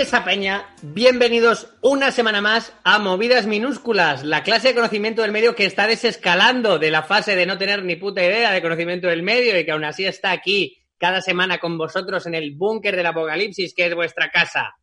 [0.00, 5.54] Esa peña, bienvenidos una semana más a Movidas Minúsculas, la clase de conocimiento del medio
[5.54, 9.22] que está desescalando de la fase de no tener ni puta idea de conocimiento del
[9.22, 13.04] medio y que aún así está aquí cada semana con vosotros en el búnker del
[13.04, 14.74] apocalipsis que es vuestra casa.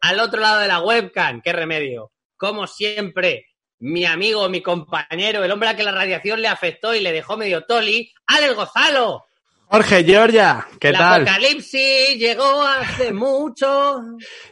[0.00, 2.10] Al otro lado de la webcam, qué remedio.
[2.36, 3.46] Como siempre,
[3.78, 7.36] mi amigo, mi compañero, el hombre a que la radiación le afectó y le dejó
[7.36, 9.26] medio toli, Alex Gozalo.
[9.68, 11.22] Jorge, Georgia, ¿qué el tal?
[11.22, 14.00] apocalipsis llegó hace mucho.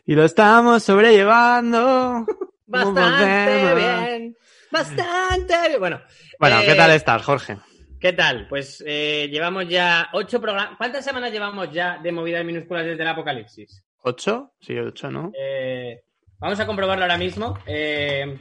[0.05, 2.27] Y lo estamos sobrellevando.
[2.67, 4.37] Bastante bien.
[4.71, 5.79] Bastante bien.
[5.81, 6.01] Bueno,
[6.41, 7.59] Bueno, ¿qué eh, tal estás, Jorge?
[8.01, 8.49] ¿Qué tal?
[8.49, 10.77] Pues eh, llevamos ya ocho programas.
[10.77, 13.83] ¿Cuántas semanas llevamos ya de movidas minúsculas desde el apocalipsis?
[14.03, 14.53] ¿Ocho?
[14.61, 15.31] Sí, ocho, ¿no?
[15.39, 16.03] Eh,
[16.39, 17.59] vamos a comprobarlo ahora mismo.
[17.67, 18.37] Eh,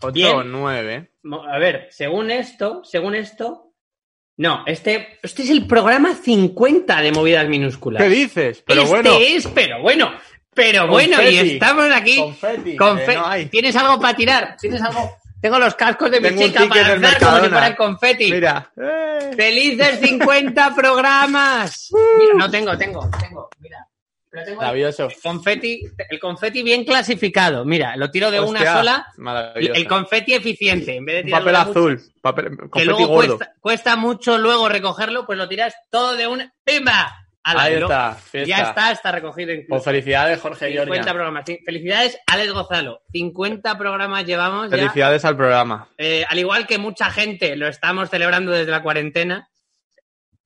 [0.00, 1.10] Ocho o nueve.
[1.48, 3.71] a ver, según esto, según esto.
[4.36, 8.02] No, este, este es el programa 50 de movidas minúsculas.
[8.02, 8.64] ¿Qué dices?
[8.66, 9.18] Pero este bueno.
[9.20, 10.12] es, pero bueno,
[10.54, 12.16] pero bueno, y estamos aquí.
[12.16, 13.50] Confeti, Confe- no.
[13.50, 14.56] ¿Tienes algo para tirar?
[14.60, 15.18] ¿Tienes algo?
[15.40, 18.30] Tengo los cascos de mi Tengo chica para lanzar como si fueran confeti.
[18.32, 18.72] Mira.
[18.80, 19.30] Eh.
[19.36, 21.90] ¡Felices 50 programas!
[22.18, 23.86] Mira, no tengo, tengo, tengo, mira.
[24.32, 25.08] Tengo el Maravilloso.
[25.22, 27.64] confeti, el confeti bien clasificado.
[27.66, 29.06] Mira, lo tiro de una sola.
[29.18, 29.74] Maravilloso.
[29.78, 30.96] El confeti eficiente.
[30.96, 32.12] En vez de Un tirarlo papel de mucho, azul.
[32.22, 33.36] Papel, que confeti luego gordo.
[33.36, 36.52] cuesta, cuesta mucho luego recogerlo, pues lo tiras todo de una.
[36.64, 37.18] ¡Pimba!
[37.44, 38.14] Ala, Ahí está.
[38.14, 38.48] fiesta.
[38.48, 39.68] Ya está, está recogido incluso.
[39.68, 41.12] Pues felicidades, Jorge 50 Georgia.
[41.12, 41.44] programas.
[41.66, 43.02] Felicidades, Alex Gozalo.
[43.12, 44.76] 50 programas llevamos ya.
[44.76, 45.88] Felicidades al programa.
[45.98, 49.48] Eh, al igual que mucha gente lo estamos celebrando desde la cuarentena,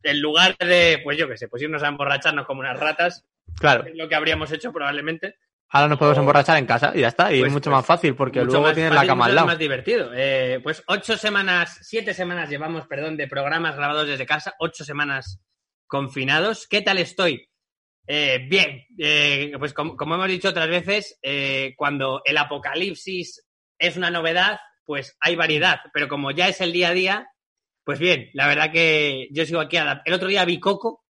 [0.03, 3.25] en lugar de, pues yo qué sé, pues irnos a emborracharnos como unas ratas,
[3.59, 3.85] Claro.
[3.87, 5.37] es lo que habríamos hecho probablemente.
[5.71, 7.33] Ahora nos podemos O- emborrachar en casa y ya está.
[7.33, 9.25] Y Pues- es mucho pues, más fácil porque Mucho luego más tienes la fácil, cama
[9.27, 9.47] al lado.
[9.49, 10.11] más divertido.
[10.15, 15.41] Eh, pues ocho semanas, siete semanas llevamos, perdón, de programas grabados desde casa, ocho semanas
[15.89, 16.67] confinados.
[16.69, 17.49] ¿Qué tal estoy?
[18.07, 23.45] Eh, bien, Eh, pues como, como hemos dicho otras veces, eh, cuando el apocalipsis
[23.79, 27.27] es una novedad, pues hay variedad, pero como ya es el día a día,
[27.85, 29.77] pues bien, la verdad que yo sigo aquí.
[29.77, 31.05] adap- El otro día vi Coco.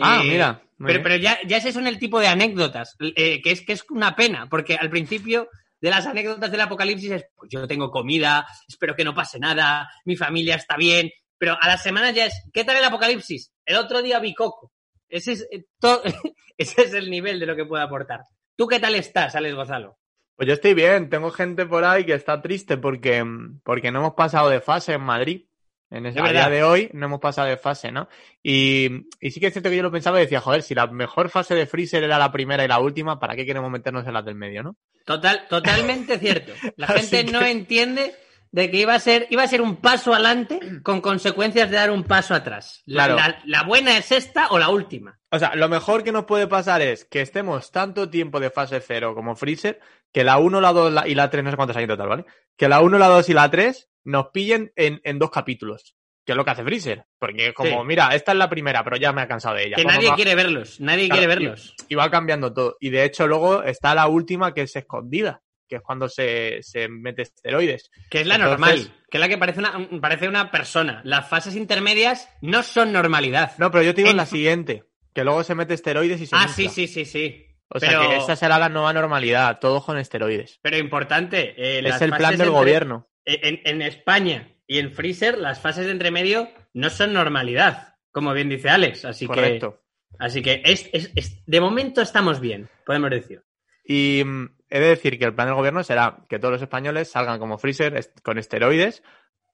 [0.00, 0.62] Ah, mira.
[0.78, 3.84] Pero, pero ya, ya ese son el tipo de anécdotas, eh, que, es, que es
[3.90, 5.48] una pena, porque al principio
[5.80, 9.90] de las anécdotas del apocalipsis es, pues yo tengo comida, espero que no pase nada,
[10.04, 13.52] mi familia está bien, pero a las semanas ya es, ¿qué tal el apocalipsis?
[13.64, 14.72] El otro día vi Coco.
[15.08, 16.02] Ese es, eh, to-
[16.58, 18.20] ese es el nivel de lo que puedo aportar.
[18.56, 19.98] ¿Tú qué tal estás, Alex Gonzalo?
[20.34, 23.24] Pues yo estoy bien, tengo gente por ahí que está triste porque,
[23.62, 25.44] porque no hemos pasado de fase en Madrid.
[25.90, 28.08] En ese, a día de hoy no hemos pasado de fase, ¿no?
[28.42, 30.86] Y, y sí que es cierto que yo lo pensaba y decía, joder, si la
[30.88, 34.14] mejor fase de Freezer era la primera y la última, ¿para qué queremos meternos en
[34.14, 34.76] las del medio, no?
[35.04, 36.52] Total, totalmente cierto.
[36.76, 38.14] La gente que- no entiende
[38.50, 41.90] de que iba a ser, iba a ser un paso adelante con consecuencias de dar
[41.90, 42.82] un paso atrás.
[42.86, 43.16] La, Claro.
[43.16, 45.18] la- la buena es esta o la última.
[45.30, 48.80] O sea, lo mejor que nos puede pasar es que estemos tanto tiempo de fase
[48.80, 49.78] cero como Freezer,
[50.12, 52.08] que la 1, la 2 la- y la 3, no sé cuántos hay en total,
[52.08, 52.24] ¿vale?
[52.56, 55.94] Que la 1, la 2 y la 3 nos pillen en, en dos capítulos.
[56.24, 57.04] Que es lo que hace Freezer.
[57.20, 57.86] Porque es como, Sí.
[57.86, 59.76] mira, esta es la primera, pero ya me he cansado de ella.
[59.76, 61.74] Que Pues nadie va- quiere verlos, nadie Claro, quiere verlos.
[61.88, 62.76] y va cambiando todo.
[62.80, 66.88] Y de hecho, luego está la última que es escondida, que es cuando se, se
[66.88, 67.90] mete esteroides.
[68.10, 71.00] Que es la Entonces- normal, que es la que parece una, parece una persona.
[71.04, 73.52] Las fases intermedias no son normalidad.
[73.58, 74.82] No, pero yo te digo en En- la siguiente,
[75.14, 77.46] que luego se mete esteroides y se ah, sí, sí, sí, sí.
[77.68, 80.58] O sea pero, que esa será la nueva normalidad, todos con esteroides.
[80.60, 81.54] pero importante.
[81.56, 83.08] eh, Es el plan del entre- gobierno.
[83.26, 88.48] En, en España y en Freezer, las fases de entremedio no son normalidad, como bien
[88.48, 89.04] dice Alex.
[89.04, 89.82] Así Correcto.
[90.10, 93.42] que, así que es, es- es- de momento estamos bien, podemos decir.
[93.84, 97.10] Y mm, he de decir que el plan del gobierno será que todos los españoles
[97.10, 99.02] salgan como Freezer con esteroides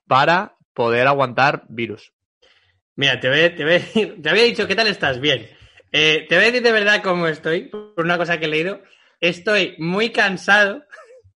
[0.07, 2.13] para poder aguantar virus.
[2.97, 5.21] Mira, te, voy- te, voy a decir- te había dicho, ¿qué tal estás?
[5.21, 5.49] Bien.
[5.93, 8.83] Eh, te voy a decir de verdad cómo estoy, por una cosa que he leído.
[9.21, 10.85] Estoy muy cansado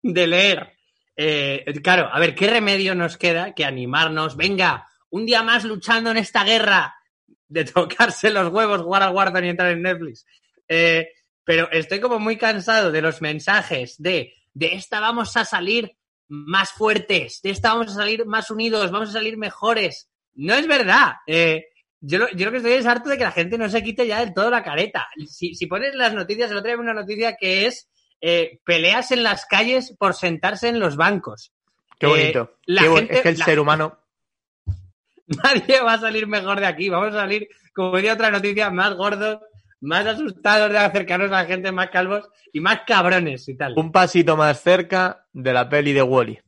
[0.02, 0.75] de leer.
[1.16, 4.36] Eh, claro, a ver, ¿qué remedio nos queda que animarnos?
[4.36, 6.94] Venga, un día más luchando en esta guerra
[7.48, 10.26] de tocarse los huevos, jugar al Warzone y entrar en Netflix.
[10.68, 11.08] Eh,
[11.44, 15.94] pero estoy como muy cansado de los mensajes de de esta vamos a salir
[16.28, 20.08] más fuertes, de esta vamos a salir más unidos, vamos a salir mejores.
[20.34, 21.16] No es verdad.
[21.26, 21.66] Eh,
[22.00, 24.20] yo, lo, yo que estoy es harto de que la gente no se quite ya
[24.20, 25.06] del todo la careta.
[25.28, 27.90] Si, si pones las noticias, el otro día una noticia que es
[28.20, 31.52] eh, peleas en las calles por sentarse en los bancos.
[31.98, 32.50] Qué bonito.
[32.52, 33.98] Eh, la Qué bon- gente- es que el la- ser humano.
[35.26, 36.88] Nadie va a salir mejor de aquí.
[36.88, 39.40] Vamos a salir, como decía otra noticia, más gordos,
[39.80, 43.74] más asustados de acercarnos a la gente, más calvos y más cabrones y tal.
[43.76, 46.38] Un pasito más cerca de la peli de Wally.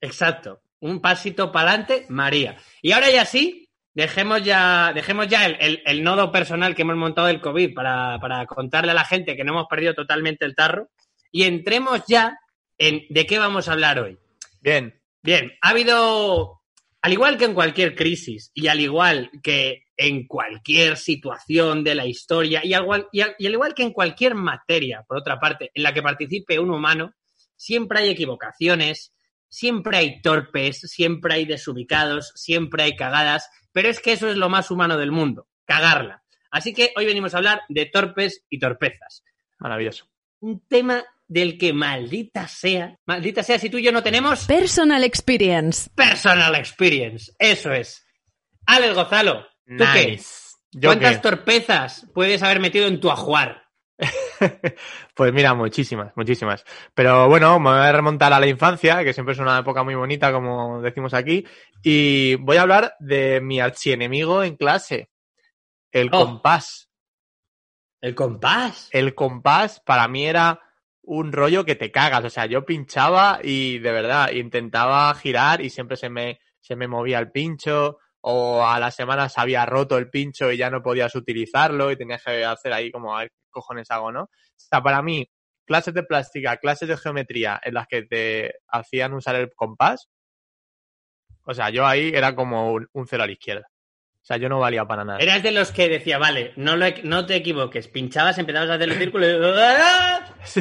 [0.00, 0.60] Exacto.
[0.80, 2.56] Un pasito para adelante, María.
[2.82, 6.96] Y ahora ya sí, dejemos ya, dejemos ya el, el- el nodo personal que hemos
[6.96, 10.54] montado del COVID para, para contarle a la gente que no hemos perdido totalmente el
[10.54, 10.88] tarro
[11.34, 12.38] y entremos ya
[12.78, 14.16] en de qué vamos a hablar hoy.
[14.60, 14.94] Bien.
[15.20, 16.60] Bien, ha habido,
[17.02, 22.06] al igual que en cualquier crisis y al igual que en cualquier situación de la
[22.06, 25.40] historia y al, igual- y al- y al igual que en cualquier materia, por otra
[25.40, 27.14] parte, en la que participe un humano,
[27.56, 29.12] siempre hay equivocaciones,
[29.48, 34.48] siempre hay torpes, siempre hay desubicados, siempre hay cagadas, pero es que eso es lo
[34.50, 36.22] más humano del mundo, cagarla.
[36.50, 39.24] Así que hoy venimos a hablar de torpes y torpezas
[39.58, 40.06] Maravilloso.
[40.40, 45.02] un tema del que maldita sea, maldita sea si tú y yo no tenemos Personal
[45.04, 45.90] Experience.
[45.94, 47.32] personal experience.
[47.38, 48.06] Eso es.
[48.66, 50.06] Alex Gozalo, ¿tú qué?
[50.12, 50.28] Nice.
[50.72, 51.22] ¿Yo ¿Cuántas qué?
[51.22, 53.62] torpezas puedes haber metido en tu ajuar?
[55.14, 56.64] Pues mira, muchísimas, muchísimas.
[56.92, 59.94] Pero bueno, me voy a remontar a la infancia, que siempre es una época muy
[59.94, 61.46] bonita, como decimos aquí,
[61.84, 65.10] y voy a hablar de mi archienemigo en clase,
[65.92, 66.24] el Oh.
[66.26, 66.90] compás.
[68.00, 68.88] El compás.
[68.90, 70.60] El compás para mí era
[71.06, 75.70] un rollo que te cagas, o sea, yo pinchaba y de verdad intentaba girar y
[75.70, 80.08] siempre se me, se me movía el pincho, o a las semanas había roto el
[80.08, 83.50] pincho y ya no podías utilizarlo y tenías que hacer ahí como a ver qué
[83.50, 84.22] cojones hago, ¿no?
[84.22, 85.28] O sea, para mí,
[85.66, 90.08] clases de plástica, clases de geometría en las que te hacían usar el compás,
[91.46, 93.68] o sea, yo ahí era como un, un cero a la izquierda.
[94.24, 95.18] O sea, yo no valía para nada.
[95.18, 97.88] Eras de los que decía, vale, no, lo, no te equivoques.
[97.88, 99.38] Pinchabas, empezabas a hacer el círculo y...
[99.60, 100.20] ¡Ah!
[100.44, 100.60] Sí,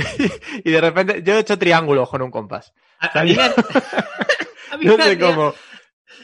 [0.66, 2.74] y de repente, yo he hecho triángulos con un compás.
[3.00, 3.36] A, a mí
[4.72, 5.54] a mí No sé cómo.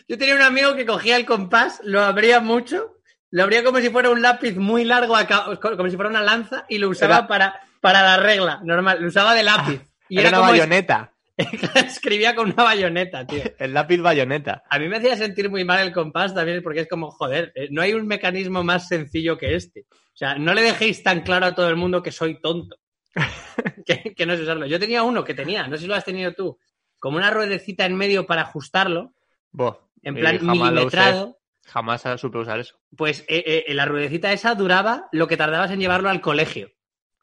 [0.08, 2.98] Yo tenía un amigo que cogía el compás, lo abría mucho,
[3.32, 5.16] lo abría como si fuera un lápiz muy largo,
[5.62, 8.98] como si fuera una lanza, y lo usaba Era- para, para la regla, normal.
[9.02, 9.82] Lo usaba de lápiz.
[10.10, 11.14] Y era era, una es- bayoneta.
[11.76, 13.44] escribía con una bayoneta, tío.
[13.60, 14.64] El lápiz bayoneta.
[14.70, 17.70] A mí me hacía sentir muy mal el compás también porque es como, joder, eh,
[17.72, 19.86] no hay un mecanismo más sencillo que este.
[19.92, 22.76] O sea, no le dejéis tan claro a todo el mundo que soy tonto.
[23.86, 24.66] que, que no sé usarlo.
[24.66, 26.60] Yo tenía uno que tenía, no sé si lo has tenido tú,
[27.00, 29.14] como una ruedecita en medio para ajustarlo,
[29.52, 30.46] Buah, en plan usé.
[30.46, 31.38] milimetrado.
[31.66, 32.80] Jamás supe usar eso.
[32.98, 36.72] Pues eh, eh, la ruedecita esa duraba lo que tardabas en llevarlo al colegio.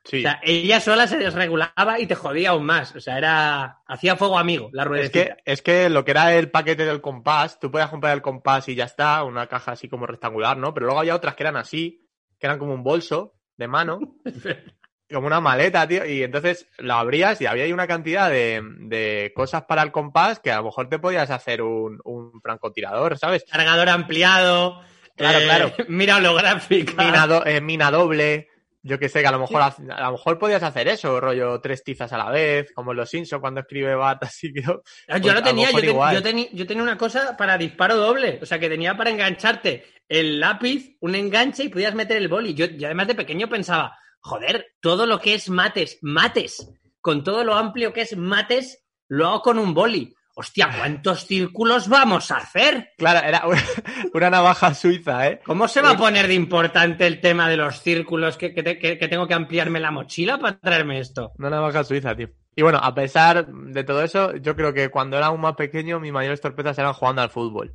[0.08, 0.18] Sí.
[0.18, 2.94] O sea, ella sola se desregulaba y te jodía aún más.
[2.96, 3.80] O sea, era.
[3.86, 5.36] Hacía fuego amigo la es ruedecita.
[5.36, 8.68] que, es que lo que era el paquete del compás, tú podías comprar el compás
[8.68, 10.72] y ya está, una caja así como rectangular, ¿no?
[10.72, 12.08] Pero luego había otras que eran así,
[12.38, 13.98] que eran como un bolso de mano,
[15.12, 19.32] como una maleta, tío, y entonces lo abrías y había ahí una cantidad de, de
[19.34, 23.44] cosas para el compás que a lo mejor te podías hacer un, un francotirador, ¿sabes?
[23.50, 24.80] Cargador ampliado.
[25.16, 25.72] Claro, eh, claro.
[25.88, 27.02] Mira holográfica.
[27.04, 28.48] Mina, do- eh, mina doble,
[28.86, 31.82] yo que sé, que a lo mejor a lo mejor podías hacer eso, rollo tres
[31.84, 35.18] tizas a la vez, como en los Simpsons cuando escribe Bat, así que yo- Ah,
[35.18, 35.78] Yo Pues a lo tenía, yo,
[36.14, 38.38] yo, teni- yo tenía una cosa para disparo doble.
[38.42, 42.54] O sea, que tenía para engancharte el lápiz, un enganche y podías meter el boli.
[42.54, 47.44] Yo, yo además de pequeño pensaba, joder, todo lo que es mates, mates, con todo
[47.44, 50.15] lo amplio que es mates, lo hago con un boli.
[50.38, 52.92] Hostia, ¿cuántos círculos vamos a hacer?
[52.98, 53.62] Claro, era una,
[54.12, 55.40] una navaja suiza, ¿eh?
[55.46, 58.78] ¿Cómo se va a poner de importante el tema de los círculos que, que te-
[58.78, 61.32] que- que tengo que ampliarme la mochila para traerme esto?
[61.38, 62.28] Una navaja suiza, tío.
[62.54, 66.00] Y bueno, a pesar de todo eso, yo creo que cuando era aún más pequeño,
[66.00, 67.74] mis mayores torpezas eran jugando al fútbol.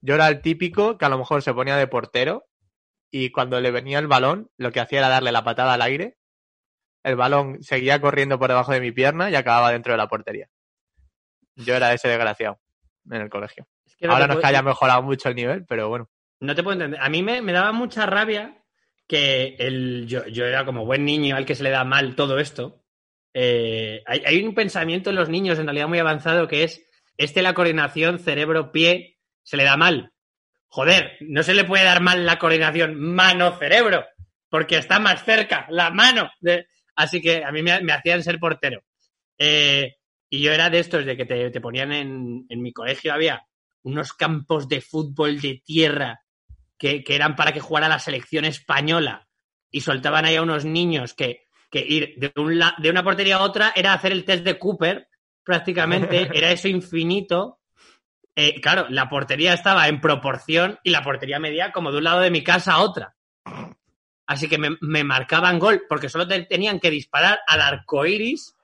[0.00, 2.46] Yo era el típico que a lo mejor se ponía de portero
[3.10, 6.16] y cuando le venía el balón, lo que hacía era darle la patada al aire.
[7.02, 10.48] El balón seguía corriendo por debajo de mi pierna y acababa dentro de la portería.
[11.58, 12.58] Yo era ese desgraciado
[13.10, 13.66] en el colegio.
[13.86, 16.08] Es que no Ahora no es que haya mejorado mucho el nivel, pero bueno.
[16.40, 17.00] No te puedo entender.
[17.02, 18.62] A mí me, me daba mucha rabia
[19.06, 22.38] que el, yo, yo era como buen niño al que se le da mal todo
[22.38, 22.82] esto.
[23.34, 26.82] Eh, hay, hay un pensamiento en los niños en realidad muy avanzado que es
[27.16, 30.12] este la coordinación cerebro-pie se le da mal.
[30.68, 34.04] Joder, no se le puede dar mal la coordinación mano-cerebro
[34.50, 36.30] porque está más cerca la mano.
[36.40, 38.82] de- Así que a mí me, me hacían ser portero.
[39.38, 39.96] Eh,
[40.30, 43.46] y yo era de estos de que te, te ponían en, en mi colegio había
[43.82, 46.20] unos campos de fútbol de tierra
[46.78, 49.26] que, que eran para que jugara la selección española
[49.70, 53.36] y soltaban ahí a unos niños que, que ir de, un la- de una portería
[53.36, 55.08] a otra era hacer el test de Cooper,
[55.44, 57.60] prácticamente, era eso infinito.
[58.36, 62.20] Eh, claro, la portería estaba en proporción y la portería medía como de un lado
[62.20, 63.16] de mi casa a otra.
[64.26, 68.54] Así que me, me marcaban gol, porque solo te- tenían que disparar al arco iris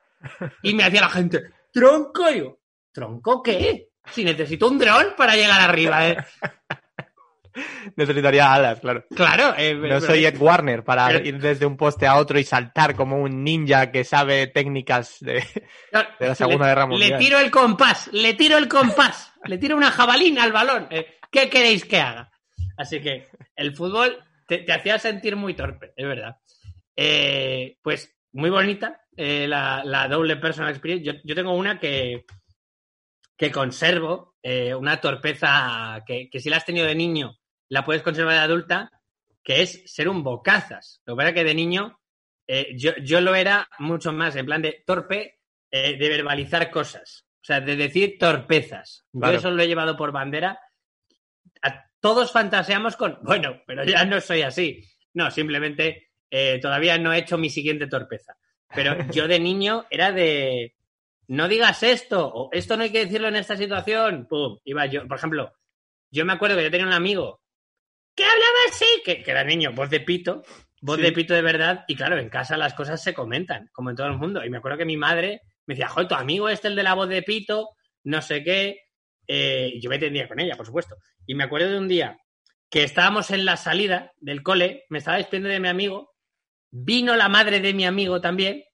[0.62, 2.58] y me hacía la gente, tronco, y yo,
[2.92, 3.88] ¿tronco qué?
[4.06, 6.06] Si necesito un dron para llegar arriba.
[6.08, 6.16] eh".
[7.96, 9.04] Necesitaría alas, claro.
[9.14, 12.38] Claro, eh, No pero- soy Ed Warner para pero- ir desde un poste a otro
[12.38, 15.44] y saltar como un ninja que sabe técnicas de...
[15.90, 17.18] Claro, de la Segunda le, Guerra Le Mundial.
[17.20, 20.88] tiro el compás, le tiro el compás, le tiro una jabalina al balón.
[20.90, 22.30] Eh, ¿Qué queréis que haga?
[22.76, 26.36] Así que el fútbol te, te hacía sentir muy torpe, es verdad.
[26.96, 31.04] Eh, pues muy bonita eh, la, la doble personal experience.
[31.04, 32.24] Yo, yo tengo una que,
[33.36, 38.02] que conservo, eh, una torpeza que, que si la has tenido de niño la puedes
[38.02, 38.90] conservar de adulta,
[39.42, 41.00] que es ser un bocazas.
[41.06, 41.98] Lo que pasa es que de niño
[42.46, 45.40] eh, yo, yo lo era mucho más, en plan de torpe,
[45.70, 47.26] eh, de verbalizar cosas.
[47.42, 49.06] O sea, de decir torpezas.
[49.12, 49.32] Claro.
[49.34, 50.58] Yo eso lo he llevado por bandera.
[51.62, 54.82] A- todos fantaseamos con, bueno, pero ya no soy así.
[55.14, 56.10] No, simplemente
[56.60, 58.36] todavía no he hecho mi siguiente torpeza.
[58.74, 60.74] Pero yo de niño era de,
[61.28, 64.26] no digas esto, o esto no hay que decirlo en esta situación.
[64.28, 65.06] Pum, iba yo.
[65.06, 65.52] Por ejemplo,
[66.10, 67.40] yo me acuerdo que yo tenía un amigo
[68.14, 70.42] que hablaba así, que, que era niño, voz de pito,
[70.80, 71.02] voz Sí.
[71.02, 74.06] de pito de verdad, y claro, en casa las cosas se comentan, como en todo
[74.06, 74.44] el mundo.
[74.44, 76.94] Y me acuerdo que mi madre me decía, joder, tu amigo este, el de la
[76.94, 77.70] voz de pito,
[78.04, 78.80] no sé qué.
[79.26, 80.96] Eh, y yo me entendía con ella, por supuesto.
[81.26, 82.18] Y me acuerdo de un día
[82.70, 86.13] que estábamos en la salida del cole, me estaba despidiendo de mi amigo,
[86.76, 88.64] vino la madre de mi amigo también,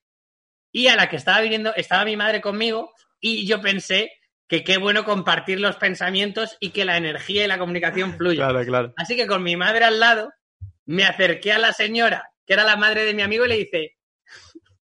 [0.71, 4.11] y a la que estaba viniendo, estaba mi madre conmigo, y yo pensé
[4.47, 8.49] que qué bueno compartir los pensamientos y que la energía y la comunicación fluyan.
[8.49, 8.93] Claro, claro.
[8.97, 10.33] Así que con mi madre al lado,
[10.85, 13.97] me acerqué a la señora, que era la madre de mi amigo, y le dice,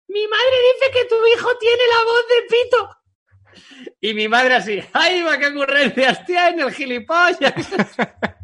[0.07, 3.95] mi madre dice que tu hijo tiene la voz de pito.
[4.01, 7.53] Y mi madre así, ¡ay, va, qué ocurrencias tiene el gilipollas!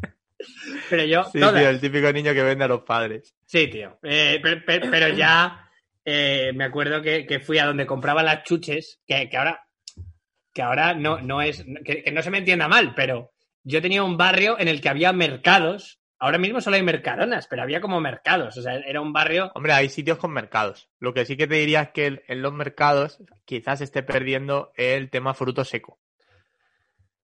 [0.89, 1.59] Pero yo, Sí, todas.
[1.59, 3.35] tío, el típico niño que vende a los padres.
[3.45, 3.99] Sí, tío.
[4.03, 5.69] Eh, pero, pero- pero ya
[6.05, 9.65] eh, me acuerdo que, que fui a donde compraba las chuches, que, que ahora,
[10.53, 13.31] que ahora no, no es, que, que no se me entienda mal, pero
[13.63, 15.99] yo tenía un barrio en el que había mercados.
[16.21, 18.57] Ahora mismo solo hay mercadonas, pero había como mercados.
[18.57, 19.51] O sea, era un barrio.
[19.55, 20.89] Hombre, hay sitios con mercados.
[20.99, 25.09] Lo que sí que te diría es que en los mercados quizás esté perdiendo el
[25.09, 25.99] tema fruto seco.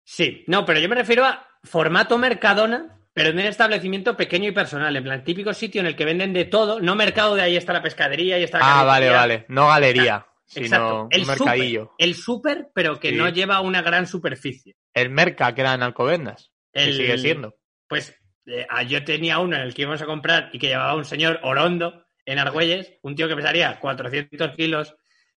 [0.03, 4.51] Sí, no, pero yo me refiero a formato mercadona, pero en un establecimiento pequeño y
[4.51, 4.93] personal.
[4.95, 7.71] En plan, típico sitio en el que venden de todo, no mercado de ahí está
[7.73, 9.45] la pescadería y está la Ah, vale, vale.
[9.47, 11.03] No galería, sino Exacto.
[11.05, 11.81] un El mercadillo.
[11.85, 13.15] súper, el súper, pero que Sí.
[13.15, 14.75] no lleva una gran superficie.
[14.93, 16.51] El merca que era en Alcobendas.
[16.73, 17.55] Que El- sigue siendo.
[17.87, 18.15] Pues
[18.47, 21.05] eh, ah, yo tenía uno en el que íbamos a comprar y que llevaba un
[21.05, 24.93] señor Orondo en Argüelles, un tío que pesaría 400 kilos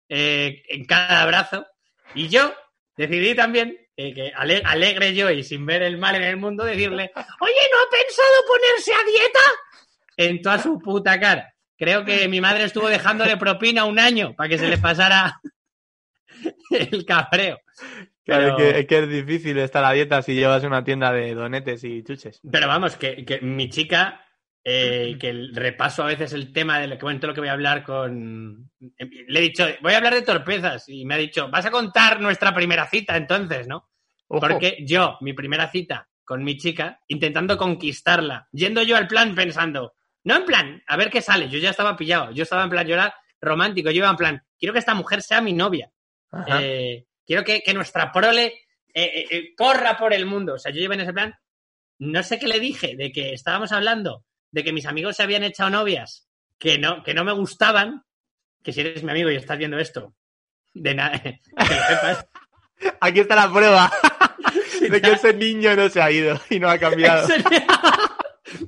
[0.08, 1.66] eh, en cada brazo.
[2.14, 2.52] Y yo
[2.96, 7.10] decidí también, que ale- alegre yo y sin ver el mal en el mundo, decirle,
[7.14, 9.40] oye, ¿no ha pensado ponerse a dieta?
[10.16, 11.52] En toda su puta cara.
[11.76, 15.40] Creo que mi madre estuvo dejándole propina un año para que se le pasara
[16.70, 17.60] el cabreo.
[18.24, 21.12] Claro, Pero- es, que, es que es difícil estar a dieta si llevas una tienda
[21.12, 22.40] de donetes y chuches.
[22.50, 24.24] Pero vamos, que, que mi chica,
[24.64, 27.48] eh, que el- repaso a veces el tema de lo que cuento lo que voy
[27.48, 28.70] a hablar con.
[28.78, 30.88] Le he dicho, voy a hablar de torpezas.
[30.88, 33.88] Y me ha dicho, vas a contar nuestra primera cita entonces, ¿no?
[34.28, 39.34] Ojo, Porque yo, mi primera cita con mi chica, intentando conquistarla, yendo yo al plan
[39.34, 41.48] pensando, no en plan, a ver qué sale.
[41.48, 42.32] Yo ya estaba pillado.
[42.32, 43.90] Yo estaba en plan, yo era romántico.
[43.90, 45.90] Yo iba en plan, quiero que esta mujer sea mi novia.
[46.46, 48.52] Eh, quiero que, que nuestra prole
[48.92, 50.54] eh, corra por el mundo.
[50.54, 51.34] O sea, yo iba en ese plan.
[52.00, 55.44] No sé qué le dije, de que estábamos hablando de que mis amigos se habían
[55.44, 56.28] echado novias
[56.58, 58.02] que no, que no me gustaban.
[58.62, 60.14] Que si eres mi amigo y estás viendo esto,
[60.74, 62.26] de nada, que lo sepas.
[63.00, 63.90] Aquí está la prueba
[64.80, 67.26] de que ese niño no se ha ido y no ha cambiado.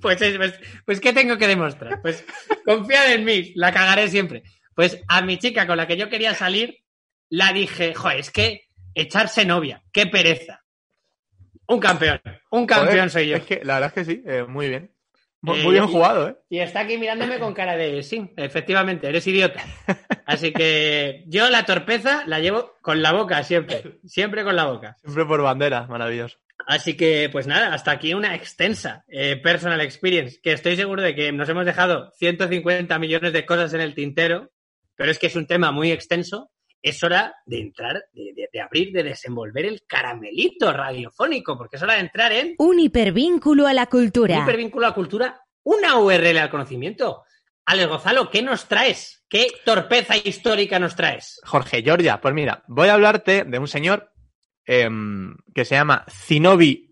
[0.00, 2.00] Pues, es- pues, pues, ¿qué tengo que demostrar?
[2.02, 2.24] Pues
[2.64, 4.42] confiad en mí, la cagaré siempre.
[4.74, 6.78] Pues a mi chica con la que yo quería salir,
[7.28, 10.62] la dije, joder, es que echarse novia, qué pereza.
[11.66, 12.20] Un campeón,
[12.50, 13.36] un campeón Joder, soy yo.
[13.36, 14.92] Es que la verdad es que sí, eh, muy bien.
[15.42, 16.36] Muy, Eh, muy bien jugado, ¿eh?
[16.50, 19.62] Y está aquí mirándome con cara de, sí, efectivamente, eres idiota.
[20.26, 24.96] Así que yo la torpeza la llevo con la boca siempre, siempre con la boca.
[25.00, 26.38] Siempre por bandera, maravilloso.
[26.66, 31.14] Así que, pues nada, hasta aquí una extensa eh, personal experience, que estoy seguro de
[31.14, 34.50] que nos hemos dejado 150 millones de cosas en el tintero,
[34.94, 36.50] pero es que es un tema muy extenso.
[36.82, 41.82] Es hora de entrar, de, de- de abrir, de desenvolver el caramelito radiofónico, porque es
[41.82, 44.36] hora de entrar en Un hipervínculo a la cultura.
[44.38, 47.24] un hipervínculo a la cultura, una URL al conocimiento.
[47.66, 49.24] Alex Gonzalo, ¿qué nos traes?
[49.28, 51.40] ¿Qué torpeza histórica nos traes?
[51.44, 54.10] Jorge, Georgia, pues mira, voy a hablarte de un señor
[54.64, 56.88] em, que se llama Zinobi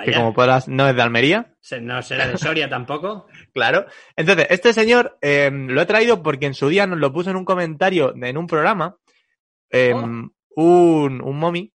[0.00, 1.54] Rosetsbensky, que como podrás no es de Almería.
[1.80, 3.26] No será de Soria tampoco.
[3.52, 3.86] Claro.
[4.14, 7.36] Entonces, este señor em, lo he traído porque en su día nos lo puso en
[7.36, 8.96] un comentario en un programa
[9.70, 10.62] em, oh.
[10.62, 11.72] un, un mommy,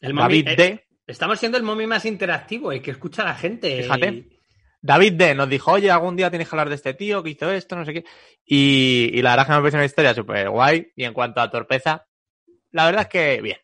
[0.00, 0.86] el David eh, D.
[1.06, 3.82] Estamos siendo el mommy más interactivo, y que escucha a la gente.
[3.82, 4.28] Fíjate.
[4.80, 7.50] David D nos dijo, oye, algún día tienes que hablar de este tío que hizo
[7.50, 8.04] esto, no sé qué.
[8.44, 10.92] Y, la verdad es que me parece una historia súper guay.
[10.94, 12.06] Y en cuanto a torpeza,
[12.70, 13.56] la verdad es que bien.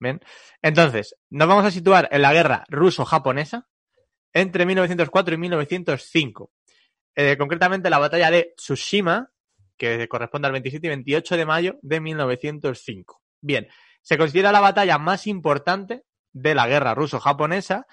[0.00, 0.20] Bien.
[0.62, 3.68] Entonces, nos vamos a situar en la guerra ruso-japonesa
[4.32, 6.50] entre 1904 y 1905.
[7.14, 9.30] Eh, concretamente la batalla de Tsushima,
[9.76, 13.22] que corresponde al 27 y 28 de mayo de 1905.
[13.42, 13.68] Bien,
[14.00, 17.86] se considera la batalla más importante de la guerra ruso-japonesa,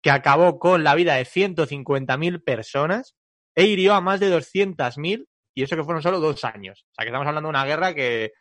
[0.00, 3.16] que acabó con la vida de 150.000 personas
[3.56, 6.86] e hirió a más de 200.000, y eso que fueron solo dos años.
[6.90, 8.32] O sea, que estamos hablando de una guerra que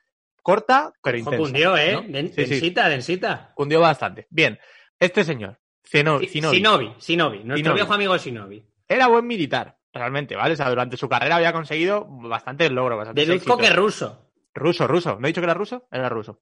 [0.41, 1.37] corta, pero intensa.
[1.37, 2.31] Cundió, ¿eh?
[2.35, 3.51] densita, densita.
[3.53, 4.27] Cundió bastante.
[4.29, 4.59] Bien,
[4.99, 6.27] este señor, Zenobi.
[6.27, 8.65] Sinobi, Sinobi, nuestro viejo amigo Sinobi.
[8.87, 10.53] Era buen militar, realmente, ¿vale?
[10.53, 12.97] O sea, durante su carrera había conseguido bastantes logros.
[12.97, 14.31] Bastante Deduzco que ruso.
[14.53, 15.17] Ruso, ruso.
[15.19, 15.87] ¿No he dicho que era ruso?
[15.91, 16.41] Era ruso.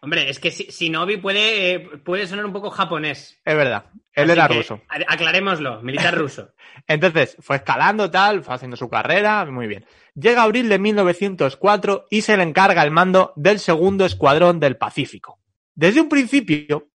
[0.00, 3.40] Hombre, es que Shinobi puede, eh, puede sonar un poco japonés.
[3.44, 4.80] Es verdad, él era ruso.
[4.88, 6.52] Aclarémoslo, militar ruso.
[6.86, 9.84] Entonces, fue escalando tal, fue haciendo su carrera, muy bien.
[10.14, 15.40] Llega abril de 1904 y se le encarga el mando del segundo escuadrón del Pacífico.
[15.74, 16.90] Desde un principio,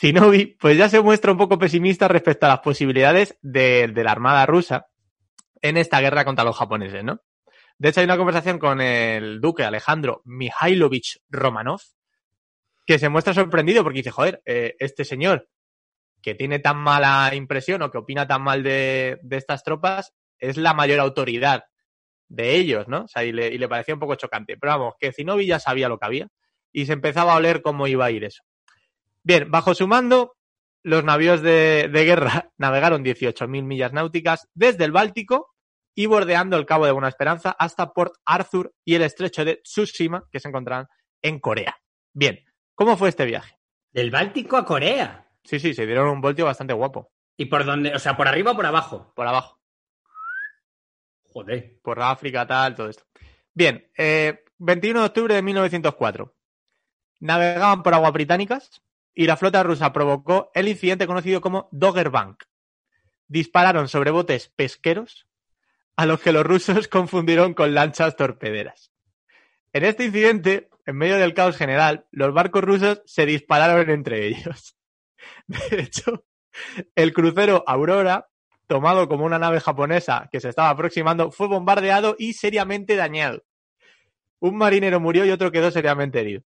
[0.00, 4.12] Shinobi pues ya se muestra un poco pesimista respecto a las posibilidades de, de la
[4.12, 4.86] Armada rusa
[5.60, 7.20] en esta guerra contra los japoneses, ¿no?
[7.78, 11.80] De hecho, hay una conversación con el duque Alejandro Mihailovich Romanov,
[12.88, 15.46] que se muestra sorprendido porque dice, joder, eh, este señor
[16.22, 20.72] que tiene tan mala impresión o que opina tan mal de, estas tropas es la
[20.72, 21.64] mayor autoridad
[22.28, 23.02] de ellos, ¿no?
[23.02, 24.56] O sea, y le, y le parecía un poco chocante.
[24.56, 26.28] Pero vamos, que Zinobi ya sabía lo que había
[26.72, 28.42] y se empezaba a oler cómo iba a ir eso.
[29.22, 30.38] Bien, bajo su mando,
[30.82, 35.54] los navíos de, de guerra navegaron 18.000 millas náuticas desde el Báltico
[35.94, 40.24] y bordeando el Cabo de Buena Esperanza hasta Port Arthur y el estrecho de Tsushima,
[40.32, 40.86] que se encontraban
[41.20, 41.76] en Corea.
[42.14, 42.47] Bien,
[42.78, 43.58] ¿Cómo fue este viaje?
[43.90, 45.26] Del Báltico a Corea.
[45.42, 47.10] Sí, sí, se dieron un voltio bastante guapo.
[47.36, 47.92] ¿Y por dónde?
[47.92, 49.12] O sea, ¿por arriba o por abajo?
[49.16, 49.58] Por abajo.
[51.24, 51.80] Joder.
[51.82, 53.02] Por África, tal, todo esto.
[53.52, 56.36] Bien, 21 eh, de octubre de 1904.
[57.18, 58.80] Navegaban por aguas británicas
[59.12, 62.44] y la flota rusa provocó el incidente conocido como Dogger Bank.
[63.26, 65.26] Dispararon sobre botes pesqueros
[65.96, 68.92] a los que los rusos confundieron con lanchas torpederas.
[69.72, 74.76] En este incidente, en medio del caos general, los barcos rusos se dispararon entre ellos.
[75.46, 76.24] De hecho,
[76.94, 78.28] el crucero Aurora,
[78.66, 83.44] tomado como una nave japonesa que se estaba aproximando, fue bombardeado y seriamente dañado.
[84.40, 86.42] Un marinero murió y otro quedó seriamente herido.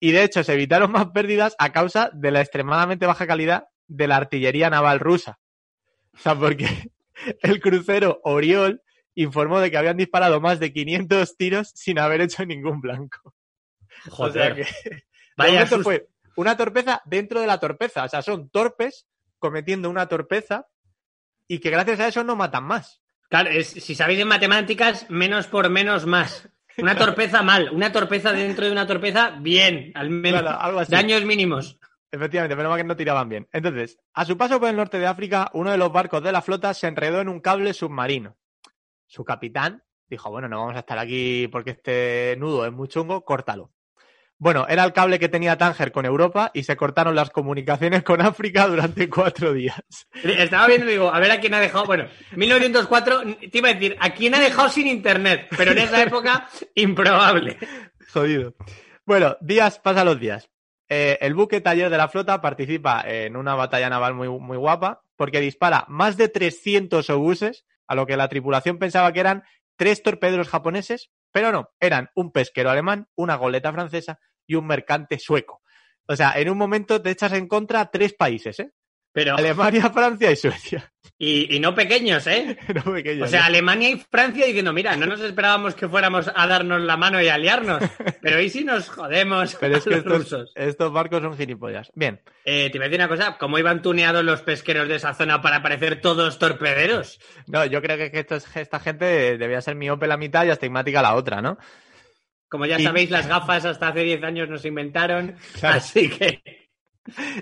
[0.00, 4.08] Y de hecho, se evitaron más pérdidas a causa de la extremadamente baja calidad de
[4.08, 5.38] la artillería naval rusa.
[6.12, 6.66] O sea, porque
[7.42, 8.82] el crucero Oriol
[9.14, 13.34] informó de que habían disparado más de 500 tiros sin haber hecho ningún blanco.
[14.10, 14.66] Joder.
[15.36, 18.04] Vaya fue una torpeza dentro de la torpeza.
[18.04, 19.06] O sea, son torpes
[19.38, 20.66] cometiendo una torpeza
[21.48, 23.02] y que gracias a eso no matan más.
[23.28, 26.48] Claro, si sabéis de matemáticas, menos por menos más.
[26.78, 30.42] Una torpeza mal, una torpeza dentro de una torpeza bien, al menos.
[30.88, 31.78] Daños mínimos.
[32.10, 33.48] Efectivamente, pero que no tiraban bien.
[33.52, 36.42] Entonces, a su paso por el norte de África, uno de los barcos de la
[36.42, 38.36] flota se enredó en un cable submarino.
[39.06, 43.24] Su capitán dijo, bueno, no vamos a estar aquí porque este nudo es muy chungo,
[43.24, 43.70] córtalo.
[44.36, 48.20] Bueno, era el cable que tenía Tánger con Europa y se cortaron las comunicaciones con
[48.20, 49.80] África durante cuatro días.
[50.22, 51.86] Estaba viendo y digo, a ver a quién ha dejado.
[51.86, 55.46] Bueno, 1904, te iba a decir, ¿a quién ha dejado sin internet?
[55.56, 57.56] Pero en esa época, improbable.
[58.12, 58.54] Jodido.
[59.06, 60.50] Bueno, días, pasa los días.
[60.88, 65.02] Eh, el buque taller de la flota participa en una batalla naval muy, muy guapa
[65.16, 69.44] porque dispara más de 300 obuses, a lo que la tripulación pensaba que eran
[69.76, 75.18] tres torpederos japoneses, pero no, eran un pesquero alemán, una goleta francesa y un mercante
[75.18, 75.62] sueco.
[76.06, 78.72] O sea, en un momento te echas en contra a tres países, ¿eh?
[79.14, 79.36] Pero...
[79.36, 80.92] Alemania, Francia y Suecia.
[81.16, 82.58] Y, no pequeños, ¿eh?
[82.74, 83.28] no pequeños.
[83.28, 86.96] O sea, Alemania y Francia diciendo, mira, no nos esperábamos que fuéramos a darnos la
[86.96, 87.82] mano y aliarnos,
[88.20, 91.90] pero ahí sí nos jodemos pero es que estos, estos, barcos son gilipollas.
[91.94, 92.20] Bien.
[92.44, 95.40] Eh, te voy a decir una cosa, ¿cómo iban tuneados los pesqueros de esa zona
[95.40, 97.20] para parecer todos torpederos?
[97.46, 101.14] No, yo creo que esto esta gente debía ser miope la mitad y astigmática la
[101.14, 101.56] otra, ¿no?
[102.48, 106.42] Como ya sabéis, las gafas hasta hace 10 años nos inventaron, así que...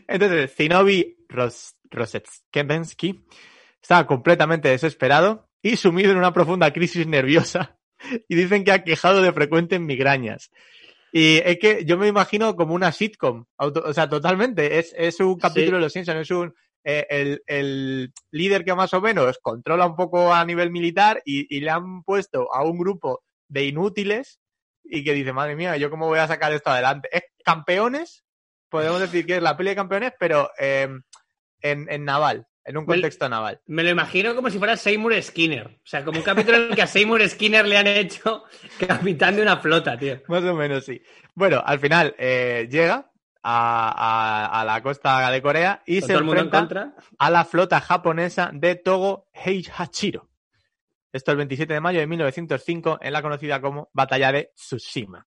[0.09, 3.25] Entonces, Zinobi Ros Rosetskebensky
[3.81, 7.79] estaba completamente desesperado y sumido en una profunda crisis nerviosa
[8.29, 10.51] y dicen que ha quejado de frecuentes migrañas.
[11.13, 14.79] Y es que yo me imagino como una sitcom, auto- o sea, totalmente.
[14.79, 16.55] Es, es un capítulo de Los Simpsons, es un.
[16.85, 21.55] eh, el, el líder que más o menos controla un poco a nivel militar y,
[21.55, 24.41] y le han puesto a un grupo de inútiles
[24.85, 27.09] y que dice, madre mía, ¿yo cómo voy a sacar esto adelante?
[27.13, 28.25] Es campeones,
[28.71, 30.89] podemos decir que es la peli de campeones, pero eh,
[31.63, 33.61] en, en naval, en un contexto naval.
[33.67, 35.67] Me lo imagino como si fuera Seymour Skinner.
[35.69, 38.45] O sea, como un capítulo en el que a Seymour Skinner le han hecho
[38.87, 40.21] capitán de una flota, tío.
[40.29, 41.01] Más o menos, sí.
[41.35, 43.11] Bueno, al final eh, llega
[43.43, 43.89] a,
[44.53, 46.95] a- a la costa de Corea y se en enfrenta contra.
[47.19, 50.29] a la flota japonesa de Togo Heihachiro.
[51.13, 55.27] Esto el 27 de mayo de 1905 en la conocida como Batalla de Tsushima.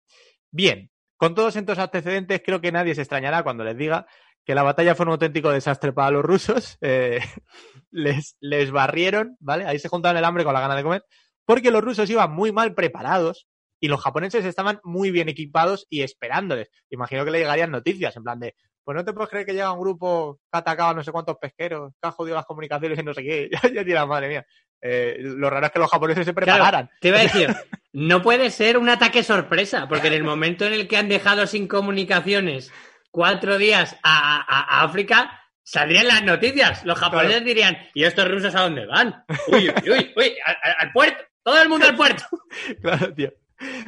[0.51, 4.07] Bien, con todos estos antecedentes creo que nadie se extrañará cuando les diga
[4.44, 6.78] que la batalla fue un auténtico desastre para los rusos.
[6.81, 7.20] Eh,
[7.90, 9.64] les, les barrieron, ¿vale?
[9.66, 11.05] Ahí se juntaron el hambre con la gana de comer,
[11.44, 13.46] porque los rusos iban muy mal preparados
[13.81, 16.68] y los japoneses estaban muy bien equipados y esperándoles.
[16.90, 19.72] Imagino que le llegarían noticias en plan de, pues no te puedes creer que llega
[19.72, 22.98] un grupo que ha atacado a no sé cuántos pesqueros, que ha jodido las comunicaciones
[22.98, 23.50] y no sé qué.
[23.74, 24.46] Ya dirá, madre mía.
[24.81, 26.90] Eh, lo raro es que los japoneses se Claro, prepararan.
[27.00, 27.48] te iba a decir,
[27.92, 31.46] no puede ser un ataque sorpresa, porque en el momento en el que han dejado
[31.46, 32.72] sin comunicaciones
[33.12, 36.85] cuatro días a, a- a África, saldrían las noticias.
[36.85, 37.46] Los japoneses Claro.
[37.46, 39.25] dirían, ¿y estos rusos a dónde van?
[39.48, 40.35] Uy, uy, uy, uy,
[40.81, 42.25] al, puerto, todo el mundo al puerto.
[42.83, 43.33] Claro, tío.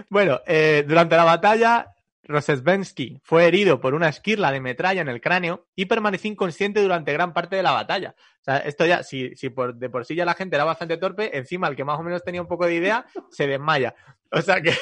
[0.09, 1.89] Bueno, eh, durante la batalla,
[2.23, 7.13] Rosesbensky fue herido por una esquirla de metralla en el cráneo y permaneció inconsciente durante
[7.13, 8.15] gran parte de la batalla.
[8.41, 10.97] O sea, esto ya, si, si por, de por sí ya la gente era bastante
[10.97, 13.95] torpe, encima el que más o menos tenía un poco de idea se desmaya.
[14.31, 14.75] O sea que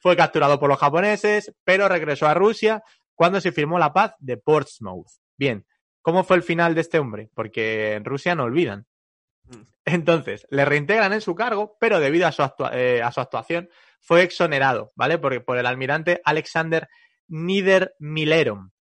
[0.00, 2.82] fue capturado por los japoneses, pero regresó a Rusia
[3.16, 5.08] cuando se firmó la paz de Portsmouth.
[5.36, 5.66] Bien,
[6.02, 7.28] ¿cómo fue el final de este hombre?
[7.34, 8.86] Porque en Rusia no olvidan.
[9.84, 13.68] Entonces, le reintegran en su cargo, pero debido a su, actua- eh, a su actuación
[14.00, 15.18] fue exonerado, ¿vale?
[15.18, 16.88] Por, por el almirante Alexander
[17.28, 18.72] Niedermilleron.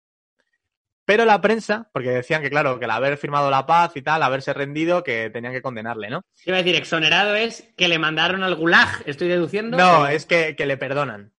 [1.06, 4.22] Pero la prensa, porque decían que, claro, que al haber firmado la paz y tal,
[4.22, 6.22] haberse rendido, que tenían que condenarle, ¿no?
[6.46, 9.76] Iba a decir, exonerado es que le mandaron al gulag, estoy deduciendo.
[9.76, 11.34] No, O- es que, que le perdonan.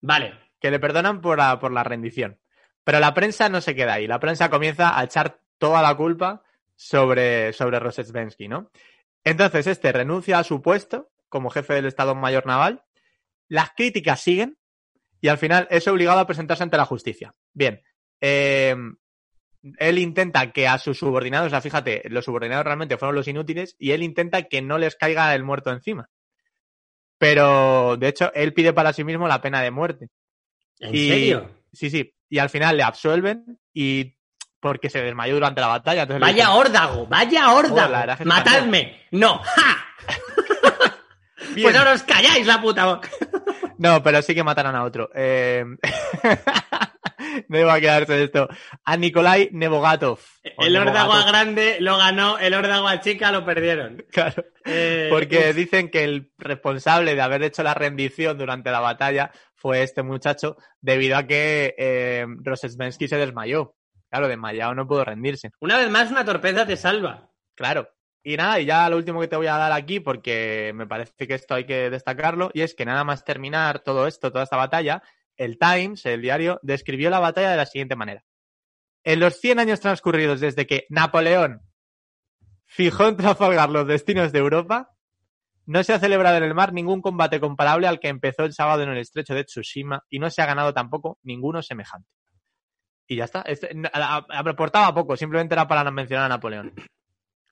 [0.00, 0.34] Vale.
[0.60, 2.38] Que le perdonan por la, por la rendición.
[2.84, 4.06] Pero la prensa no se queda ahí.
[4.06, 6.42] La prensa comienza a echar toda la culpa
[6.74, 8.70] sobre, sobre Rosetsvensky, ¿no?
[9.24, 12.82] Entonces, este renuncia a su puesto como jefe del Estado Mayor Naval.
[13.48, 14.56] Las críticas siguen
[15.20, 17.34] y al final es obligado a presentarse ante la justicia.
[17.52, 17.82] Bien.
[18.20, 18.76] eh,
[19.78, 23.76] él intenta que a sus subordinados, o sea, fíjate, los subordinados realmente fueron los inútiles
[23.78, 26.08] y él intenta que no les caiga el muerto encima.
[27.18, 30.08] Pero, de hecho, él pide para sí mismo la pena de muerte.
[30.80, 31.50] ¿En Y- serio?
[31.72, 32.12] Sí, sí.
[32.28, 34.16] Y al final le absuelven y
[34.60, 36.04] porque se desmayó durante la batalla.
[36.06, 38.16] Vaya dicen, órdago, vaya órdago.
[38.18, 39.02] que Matadme.
[39.12, 39.38] No.
[39.38, 39.86] ¡Ja!
[41.62, 43.08] Pues ahora os calláis la puta boca.
[43.78, 45.08] No, pero sí que matarán a otro.
[45.14, 45.64] Eh...
[47.48, 48.46] no iba a quedarse esto.
[48.84, 50.18] A Nikolai Nebogatov.
[50.58, 54.04] O El órdago a grande lo ganó, el órdago a chica lo perdieron.
[54.12, 54.44] Claro.
[54.66, 59.30] Eh, Porque uf, dicen que el responsable de haber hecho la rendición durante la batalla
[59.60, 63.76] fue este muchacho debido a que eh, Rosetsvensky se desmayó.
[64.08, 65.50] Claro, desmayado no pudo rendirse.
[65.60, 67.30] una vez más, una torpeza te salva.
[67.54, 67.88] Claro.
[68.22, 71.26] Y nada, y ya lo último que te voy a dar aquí, porque me parece
[71.26, 74.56] que esto hay que destacarlo, y es que nada más terminar todo esto, toda esta
[74.56, 75.02] batalla,
[75.36, 78.24] el Times, el diario, describió la batalla de la siguiente manera.
[79.04, 81.62] En los 100 años transcurridos desde que Napoleón
[82.66, 84.90] fijó en Trafalgar los destinos de Europa,
[85.70, 88.82] no se ha celebrado en el mar ningún combate comparable al que empezó el sábado
[88.82, 92.08] en el estrecho de Tsushima y no se ha ganado tampoco ninguno semejante.
[93.06, 93.42] Y ya está.
[93.42, 96.74] Este- aportaba poco, simplemente era para mencionar a Napoleón.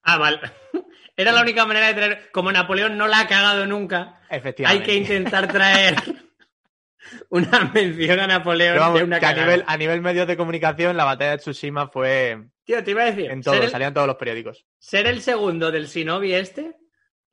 [0.03, 0.41] Ah, vale.
[1.17, 2.31] Era la única manera de traer.
[2.31, 4.87] Como Napoleón no la ha cagado nunca, hay Efectivamente.
[4.87, 5.97] que intentar traer
[7.31, 10.97] una mención a Napoleón vamos, de una que a nivel, a nivel medios de comunicación,
[10.97, 14.07] la batalla de Tsushima fue Tío, te iba a decir, en todo, el, salían todos
[14.07, 14.65] los periódicos.
[14.79, 16.77] ser el segundo del Shinobi este,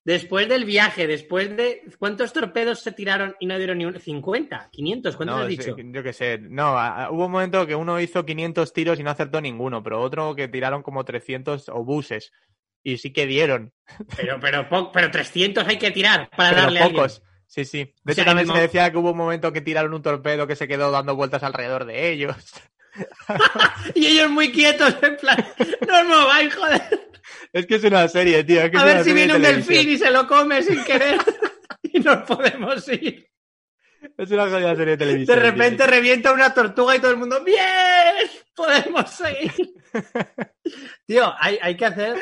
[0.05, 1.81] después del viaje, después de...
[1.99, 3.99] ¿Cuántos torpedos se tiraron y no dieron ni uno?
[3.99, 4.69] ¿50?
[4.71, 5.15] ¿500?
[5.15, 5.75] ¿Cuántos No, has dicho?
[5.77, 6.37] yo qué sé.
[6.39, 9.83] No, a- a- hubo un momento que uno hizo 500 tiros y no acertó ninguno,
[9.83, 12.31] pero otro que tiraron como 300 obuses.
[12.83, 13.73] Y sí que dieron,
[14.15, 17.01] Pero, pero, pero 300 hay que tirar para pero darle a alguien.
[17.01, 17.23] pocos.
[17.47, 17.93] Sí, sí.
[18.03, 20.45] De O sea, hecho, también se decía que hubo un momento que tiraron un torpedo
[20.45, 22.35] que se quedó dando vueltas alrededor de ellos.
[23.95, 25.45] Y ellos muy quietos, en plan,
[25.87, 26.81] no os mováis, joder.
[27.53, 28.61] Es que es una serie, tío.
[28.61, 29.75] es que A ver si de viene un televisión.
[29.75, 31.17] delfín y se lo come sin querer.
[31.83, 33.27] y nos podemos ir.
[34.17, 35.37] Es una jodida serie de De televisión.
[35.39, 35.45] tío.
[35.51, 38.29] repente revienta una tortuga y todo el mundo, ¡bien!
[38.55, 39.51] Podemos seguir.
[41.05, 42.15] Tío, hay, hay que hacer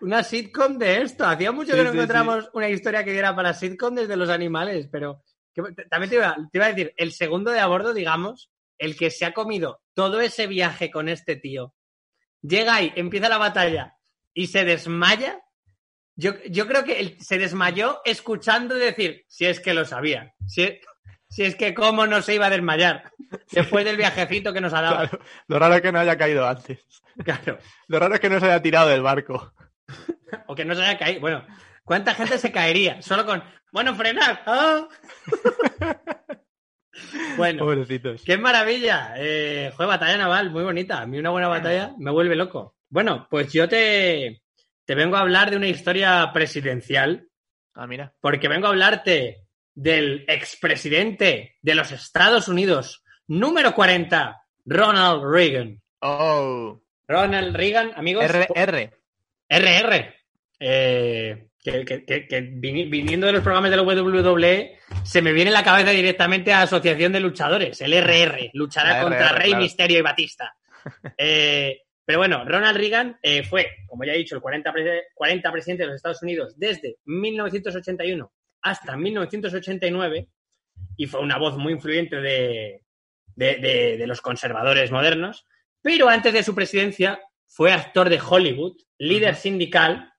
[0.00, 1.24] una sitcom de esto.
[1.26, 4.28] Hacía mucho Sí, que no sí, encontramos una historia que diera para sitcom desde los
[4.28, 5.22] animales, pero
[5.54, 8.96] que- también te iba, te iba a decir, el segundo de a bordo, digamos, el
[8.96, 11.74] que se ha comido todo ese viaje con este tío,
[12.42, 13.94] llega ahí, empieza la batalla
[14.34, 15.40] y se desmaya.
[16.16, 20.78] Yo, yo creo que él se desmayó escuchando decir, si es que lo sabía, si,
[21.28, 23.10] si es que cómo no se iba a desmayar
[23.52, 25.08] después del viajecito que nos ha dado.
[25.08, 26.84] Claro, lo raro es que no haya caído antes.
[27.24, 27.58] Claro.
[27.88, 29.52] Lo raro es que no se haya tirado del barco.
[30.46, 31.20] O que no se haya caído.
[31.20, 31.44] Bueno,
[31.84, 33.02] ¿cuánta gente se caería?
[33.02, 34.42] Solo con, bueno, frenar.
[34.46, 34.88] ¡Ah!
[37.36, 38.22] bueno, Pobrecitos.
[38.24, 39.14] qué maravilla.
[39.16, 41.00] Eh, batalla naval, muy bonita.
[41.00, 42.76] A mí una buena batalla me vuelve loco.
[42.90, 44.42] Bueno, pues yo te,
[44.84, 47.28] te vengo a hablar de una historia presidencial,
[47.74, 48.12] Ah, mira.
[48.20, 55.80] porque vengo a hablarte del expresidente de los Estados Unidos, número 40, Ronald Reagan.
[56.00, 56.80] Oh.
[57.08, 58.24] Ronald Reagan, amigos.
[58.24, 58.90] R, R.
[59.48, 60.14] RR.
[60.58, 65.32] Eh, que, que- que- que vini- viniendo de los programas de la WWE, se me
[65.32, 69.38] viene en la cabeza directamente a Asociación de Luchadores, el RR, luchará La contra RR,
[69.38, 69.62] Rey claro.
[69.62, 70.54] Misterio y Batista.
[71.18, 75.52] Eh, pero bueno, Ronald Reagan eh, fue, como ya he dicho, el 40, pre- 40
[75.52, 80.26] presidente de los Estados Unidos desde 1981 hasta 1989
[80.96, 82.82] y fue una voz muy influyente de,
[83.36, 85.46] de- de- de los conservadores modernos.
[85.80, 90.12] Pero antes de su presidencia fue actor de Hollywood, líder sindical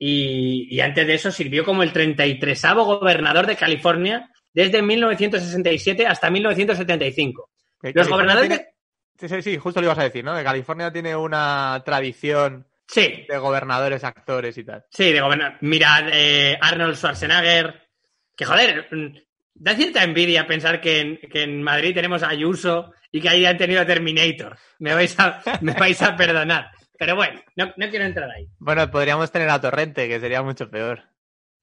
[0.00, 6.28] y, y antes de eso sirvió como el 33 gobernador de California desde 1967 hasta
[6.28, 7.50] 1975.
[7.80, 8.72] Que Los gobernadores de- tiene-
[9.18, 10.36] Sí, sí, sí, justo lo ibas a decir, ¿no?
[10.36, 14.84] Que California tiene una tradición Sí, de gobernadores, actores y tal.
[14.90, 15.58] sí, de gobernar.
[15.60, 17.82] Mirad, eh, Arnold Schwarzenegger,
[18.36, 19.16] que joder, mm,
[19.54, 23.44] da cierta envidia pensar que en, que en Madrid tenemos a Ayuso y que ahí
[23.46, 24.56] han tenido a Terminator.
[24.78, 26.70] Me vais a, me vais a perdonar.
[26.98, 28.46] Pero bueno, no, no quiero entrar ahí.
[28.58, 31.02] Bueno, podríamos tener a Torrente, que sería mucho peor.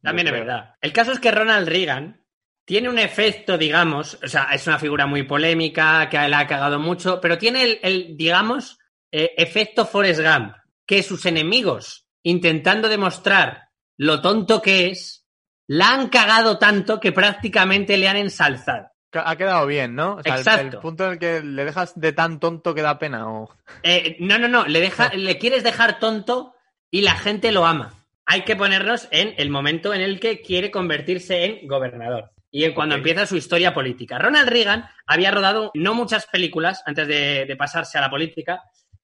[0.02, 0.76] También es verdad.
[0.82, 2.23] El caso es que Ronald Reagan
[2.66, 6.80] tiene un efecto, digamos, o sea, es una figura muy polémica, que la ha cagado
[6.80, 8.80] mucho, pero tiene el, el, digamos,
[9.12, 15.26] eh, efecto Forrest Gump, que sus enemigos, intentando demostrar lo tonto que es,
[15.68, 18.88] la han cagado tanto que prácticamente le han ensalzado.
[19.12, 20.16] Ha quedado bien, ¿no?
[20.16, 20.80] O sea, el- El, Exacto.
[20.80, 23.30] punto en el que le dejas de tan tonto que da pena.
[23.32, 23.50] O...
[23.84, 26.56] Eh, no, no, no, le, deja, le quieres dejar tonto
[26.90, 27.94] y la gente lo ama.
[28.26, 32.94] Hay que ponernos en el momento en el que quiere convertirse en gobernador y cuando
[32.94, 34.20] empieza su historia política.
[34.20, 38.62] Ronald Reagan había rodado no muchas películas antes de, de pasarse a la política,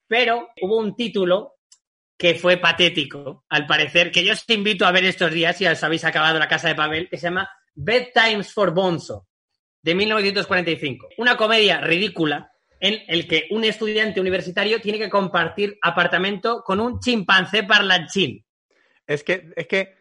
[0.07, 1.55] pero hubo un título
[2.15, 5.83] que fue patético, al parecer, que yo os invito a ver estos días si os
[5.83, 9.27] habéis acabado La Casa de Papel, que se llama Bedtimes for Bonzo,
[9.81, 11.09] de 1945.
[11.17, 16.99] Una comedia ridícula en el que un estudiante universitario tiene que compartir apartamento con un
[16.99, 18.45] chimpancé parlanchín.
[19.07, 19.95] Es que, es que,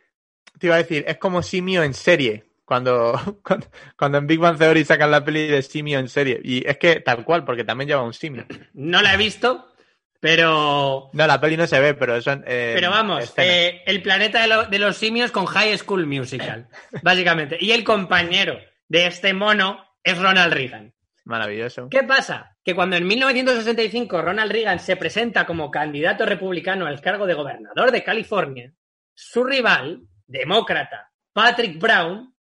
[0.58, 2.47] te iba a decir, es como simio en serie.
[2.68, 6.38] Cuando, cuando, cuando en Big Bang Theory sacan la peli de simio en serie.
[6.44, 8.44] Y es que tal cual, porque también lleva un simio.
[8.74, 9.72] No la he visto,
[10.20, 12.44] pero No, la peli no se ve, pero son.
[12.46, 16.68] eh, Pero vamos, eh, el planeta de, lo- de los simios con High School Musical,
[17.02, 17.56] básicamente.
[17.58, 20.92] Y el compañero de este mono es Ronald Reagan.
[21.24, 21.88] Maravilloso.
[21.90, 22.56] ¿Qué pasa?
[22.64, 27.90] Que cuando en 1965 Ronald Reagan se presenta como candidato republicano al cargo de gobernador
[27.92, 28.72] de California,
[29.14, 32.34] su rival, demócrata, Patrick Brown,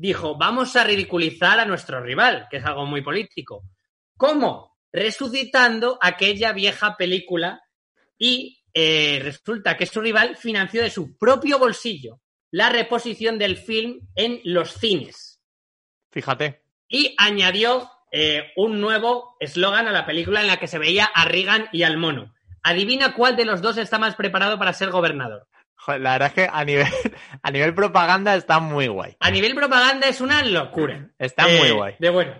[0.00, 3.64] dijo, vamos a ridiculizar a nuestro rival, que es algo muy político.
[4.16, 4.78] ¿Cómo?
[4.90, 7.60] Resucitando aquella vieja película
[8.16, 14.00] y eh, resulta que su rival financió de su propio bolsillo la reposición del film
[14.16, 15.40] en los cines
[16.10, 16.62] Fíjate.
[16.88, 21.26] y añadió eh, un nuevo eslogan a la película en la que se veía a
[21.26, 22.34] Reagan y al mono.
[22.62, 25.46] Adivina cuál de los dos está más preparado para ser gobernador.
[25.82, 26.86] Joder, la verdad es que a nivel,
[27.42, 29.16] a nivel propaganda está muy guay.
[29.20, 31.08] A nivel propaganda es una locura.
[31.18, 31.94] Está Eh, muy guay.
[31.98, 32.34] De bueno.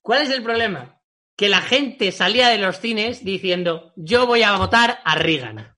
[0.00, 1.00] ¿Cuál es el problema?
[1.36, 5.74] Que la gente salía de los cines diciendo, yo voy a votar a Reagan.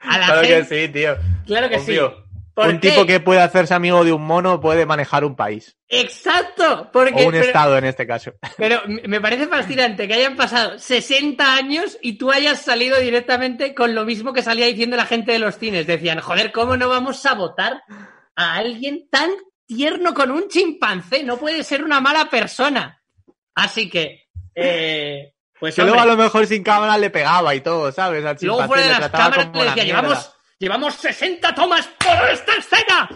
[0.00, 1.16] A la Claro que sí, tío.
[1.46, 2.10] Claro que Obvio.
[2.10, 2.29] sí.
[2.54, 2.90] ¿Por Un qué?
[2.90, 5.76] tipo que puede hacerse amigo de un mono puede manejar un país.
[5.88, 6.90] Exacto.
[6.92, 8.32] Porque, O un pero- estado en este caso.
[8.56, 13.94] Pero me parece fascinante que hayan pasado 60 años y tú hayas salido directamente con
[13.94, 15.86] lo mismo que salía diciendo la gente de los cines.
[15.86, 17.82] Decían, joder, ¿cómo no vamos a votar
[18.36, 19.30] a alguien tan
[19.66, 21.22] tierno con un chimpancé?
[21.22, 23.00] No puede ser una mala persona.
[23.54, 27.92] Así que, eh, pues Que luego a lo mejor sin cámara le pegaba y todo,
[27.92, 28.24] ¿sabes?
[28.24, 32.30] Al luego chimpancé fuera de le las cámaras le decía, llevamos, llevamos 60 tomas por
[32.30, 33.08] esta escena.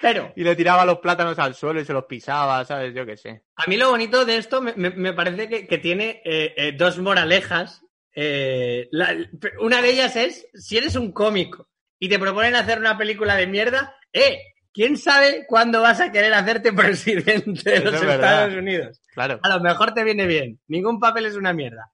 [0.00, 2.92] Pero Y le tiraba los plátanos al suelo y se los pisaba, ¿sabes?
[2.94, 3.42] Yo qué sé.
[3.56, 6.72] A mí lo bonito de esto me, me- me parece que, que tiene eh, eh,
[6.76, 7.82] dos moralejas
[8.20, 9.14] Eh, la-
[9.60, 11.68] una de ellas es, si eres un cómico
[12.00, 14.38] y te proponen hacer una película de mierda, eh,
[14.72, 18.14] ¿quién sabe cuándo vas a querer hacerte presidente de los es verdad.
[18.44, 19.00] Estados Unidos?
[19.14, 19.38] Claro.
[19.42, 20.58] A lo mejor te viene bien.
[20.66, 21.92] Ningún papel es una mierda.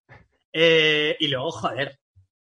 [0.53, 1.99] Eh, y luego, joder.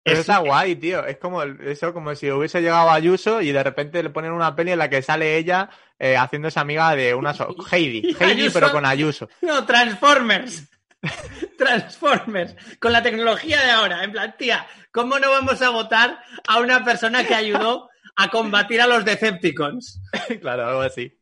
[0.04, 1.06] Pero es- está guay, tío.
[1.06, 4.72] Es como eso, como si hubiese llegado Ayuso y de repente le ponen una peli
[4.72, 8.16] en la que sale ella eh, haciéndose amiga de una so- Heidi.
[8.20, 9.30] Heidi, Ayuso- pero con Ayuso.
[9.42, 10.70] No, Transformers.
[11.58, 12.56] Transformers.
[12.80, 14.04] Con la tecnología de ahora.
[14.04, 18.82] En plan, tía, ¿cómo no vamos a votar a una persona que ayudó a combatir
[18.82, 20.02] a los Decepticons?
[20.42, 21.16] claro, algo así.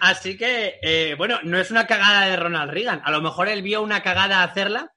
[0.00, 3.00] Así que, eh, bueno, no es una cagada de Ronald Reagan.
[3.04, 4.92] A lo mejor él vio una cagada hacerla,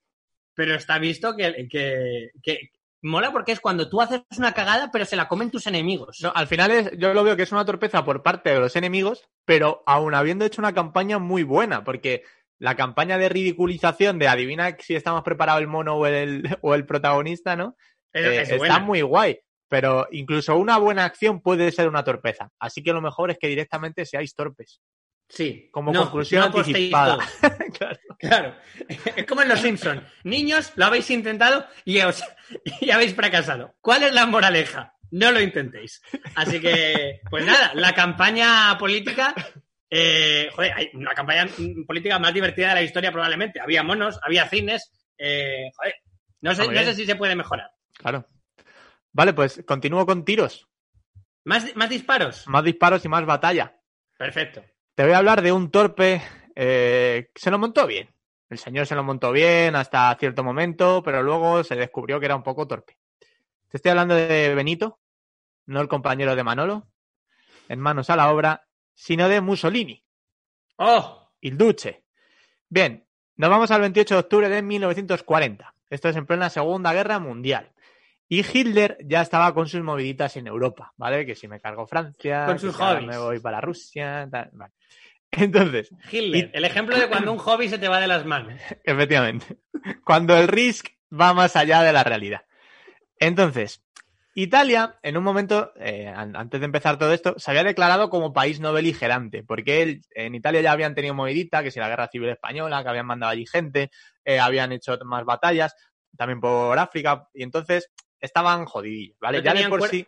[0.53, 5.05] pero está visto que, que, que mola porque es cuando tú haces una cagada, pero
[5.05, 6.19] se la comen tus enemigos.
[6.21, 8.75] No, al final es, yo lo veo que es una torpeza por parte de los
[8.75, 12.23] enemigos, pero aún habiendo hecho una campaña muy buena, porque
[12.59, 16.75] la campaña de ridiculización de adivina si está más preparado el mono o el, o
[16.75, 17.75] el protagonista, ¿no?
[18.13, 18.79] Eh, es está buena.
[18.79, 19.39] muy guay.
[19.69, 22.49] Pero incluso una buena acción puede ser una torpeza.
[22.57, 24.79] Así que lo mejor es que directamente seáis torpes.
[25.29, 25.69] Sí.
[25.71, 27.17] Como No, conclusión no anticipada.
[27.77, 27.99] Claro.
[28.17, 28.55] Claro.
[29.15, 30.01] Es como en Los Simpsons.
[30.23, 32.23] Niños, lo habéis intentado y, os-
[32.81, 33.75] y habéis fracasado.
[33.81, 34.93] ¿Cuál es la moraleja?
[35.11, 36.01] No lo intentéis.
[36.35, 39.33] Así que, pues nada, la campaña política.
[39.89, 41.47] eh, joder, hay una campaña
[41.85, 43.59] política más divertida de la historia probablemente.
[43.61, 44.91] Había monos, había cines.
[45.17, 45.95] eh, joder,
[46.41, 47.69] no sé, no sé si se puede mejorar.
[47.93, 48.27] Claro.
[49.11, 50.67] Vale, pues continúo con tiros.
[51.45, 52.47] ¿Más, más disparos?
[52.47, 53.79] Más disparos y más batalla.
[54.17, 54.63] Perfecto.
[54.97, 56.23] Te voy a hablar de un torpe
[56.55, 58.09] eh, que se lo montó bien.
[58.49, 62.35] El señor se lo montó bien hasta cierto momento, pero luego se descubrió que era
[62.35, 62.97] un poco torpe.
[63.69, 64.97] Te estoy hablando de Benito,
[65.67, 66.87] no el compañero de Manolo,
[67.69, 70.03] en manos a la obra, sino de Mussolini,
[70.77, 71.29] ¡Oh!
[71.41, 72.03] il Duce.
[72.67, 73.05] Bien,
[73.35, 75.75] nos vamos al 28 de octubre de 1940.
[75.91, 77.71] Esto es en plena Segunda Guerra Mundial.
[78.29, 81.25] Y Hitler ya estaba con sus moviditas en Europa, ¿vale?
[81.25, 83.07] Que si me cargo Francia, Con sus hobbies.
[83.07, 84.73] me voy para Rusia, tal, vale.
[85.31, 86.49] Entonces, Hitler.
[86.53, 88.59] El ejemplo de cuando un hobby se te va de las manos.
[88.83, 89.57] Efectivamente.
[90.03, 92.41] Cuando el risk va más allá de la realidad.
[93.19, 93.81] Entonces,
[94.35, 98.33] Italia, en un momento, eh, an- antes de empezar todo esto, se había declarado como
[98.33, 102.07] país no beligerante, porque él- en Italia ya habían tenido movidita, que si la guerra
[102.07, 103.89] civil española, que habían mandado allí gente,
[104.23, 105.75] eh, habían hecho más batallas,
[106.15, 109.39] también por África, y entonces estaban jodidillos, ¿vale?
[109.39, 110.07] No ya de tenían por sí.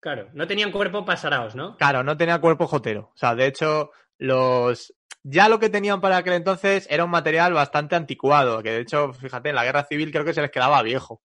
[0.00, 1.76] Claro, no tenían cuerpo pasaraos, ¿no?
[1.76, 3.10] Claro, no tenía cuerpo jotero.
[3.14, 4.94] O sea, de hecho, los.
[5.22, 9.12] Ya lo que tenían para aquel entonces era un material bastante anticuado, que de hecho,
[9.12, 11.22] fíjate, en la guerra civil creo que se les quedaba viejo.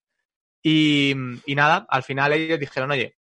[0.61, 1.13] Y,
[1.45, 3.15] y nada, al final ellos dijeron, oye,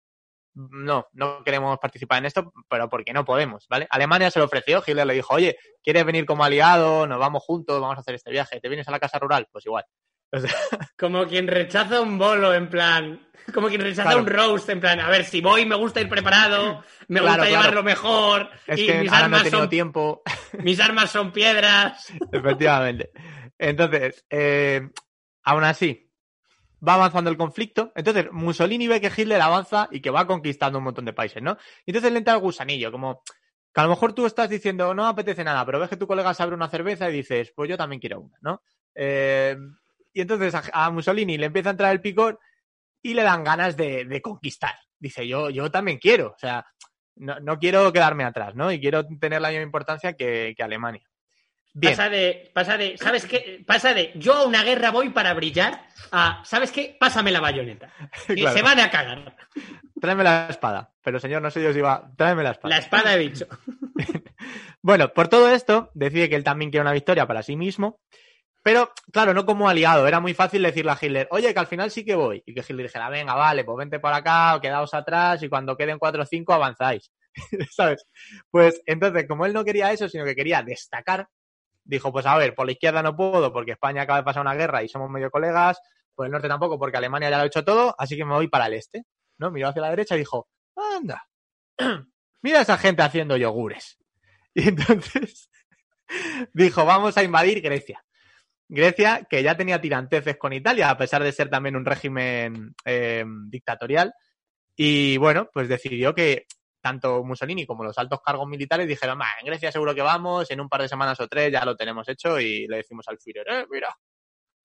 [0.56, 3.88] no, no queremos participar en esto, pero porque no podemos, ¿vale?
[3.90, 7.08] Alemania se lo ofreció, Hitler le dijo, oye, ¿quieres venir como aliado?
[7.08, 9.48] Nos vamos juntos, vamos a hacer este viaje, ¿te vienes a la casa rural?
[9.52, 9.86] Pues igual.
[10.34, 10.50] O sea,
[11.00, 13.28] Como quien rechaza un bolo, en plan.
[13.54, 14.20] Como quien rechaza Claro.
[14.20, 15.00] un roast, en plan.
[15.00, 17.50] A ver, si voy, me gusta ir preparado, me Claro, gusta claro.
[17.50, 18.50] llevarlo mejor.
[18.68, 20.22] es y que mis, ahora no he armas tenido son, tiempo.
[20.64, 22.12] mis armas son piedras.
[22.32, 23.12] Efectivamente.
[23.58, 24.90] Entonces, eh,
[25.44, 26.10] aún así,
[26.86, 27.92] va avanzando el conflicto.
[27.96, 31.58] Entonces, Mussolini ve que Hitler avanza y que va conquistando un montón de países, ¿no?
[31.86, 33.22] Y entonces le entra el gusanillo, como
[33.74, 36.08] que a lo mejor tú estás diciendo, no me apetece nada, pero ves que tu
[36.08, 38.62] colega se abre una cerveza y dices, pues yo también quiero una, ¿no?
[38.96, 39.58] Eh,
[40.14, 42.40] y entonces a, a Mussolini le empieza a entrar el picor
[43.02, 44.76] y le dan ganas de, de conquistar.
[44.98, 46.66] Dice, yo, yo también quiero, o sea,
[47.16, 48.72] no, no quiero quedarme atrás, ¿no?
[48.72, 51.04] Y quiero tener la misma importancia que, que Alemania.
[51.76, 51.94] Bien.
[51.94, 53.64] Pasa de, pasa de, ¿sabes qué?
[53.66, 56.96] Pasa de, yo a una guerra voy para brillar, a, ¿sabes qué?
[57.00, 57.92] Pásame la bayoneta.
[58.30, 58.56] Y Claro.
[58.56, 59.36] se van a cagar.
[60.00, 60.94] Tráeme la espada.
[61.04, 62.12] Pero señor, no sé yo si va.
[62.16, 62.76] Tráeme la espada.
[62.76, 63.48] La espada he dicho.
[64.86, 68.02] Bueno, por todo esto, decide que él también quiere una victoria para sí mismo.
[68.64, 70.08] Pero, claro, no como aliado.
[70.08, 72.42] Era muy fácil decirle a Hitler, oye, que al final sí que voy.
[72.46, 75.76] Y que Hitler dijera, venga, vale, pues vente por acá, o quedaos atrás, y cuando
[75.76, 77.12] queden cuatro o cinco avanzáis.
[77.72, 78.06] ¿Sabes?
[78.50, 81.28] Pues entonces, como él no quería eso, sino que quería destacar,
[81.84, 84.56] dijo, pues a ver, por la izquierda no puedo, porque España acaba de pasar una
[84.56, 85.80] guerra y somos medio colegas,
[86.16, 88.48] por el norte tampoco, porque Alemania ya lo ha hecho todo, así que me voy
[88.48, 89.04] para el este.
[89.40, 89.52] ¿No?
[89.52, 90.48] Miró hacia la derecha y dijo,
[90.96, 91.28] anda,
[92.42, 93.98] mira a esa gente haciendo yogures.
[94.56, 95.50] Y entonces
[96.54, 98.06] dijo, vamos a invadir Grecia.
[98.68, 103.26] Grecia, que ya tenía tiranteces con Italia, a pesar de ser también un régimen eh,
[103.48, 104.14] dictatorial.
[104.76, 106.48] Y bueno, pues decidió que
[106.82, 110.60] tanto Mussolini como los altos cargos militares dijeron, "Bah, en Grecia seguro que vamos, en
[110.60, 113.46] un par de semanas o tres ya lo tenemos hecho y le decimos al Führer,
[113.50, 113.96] eh, mira,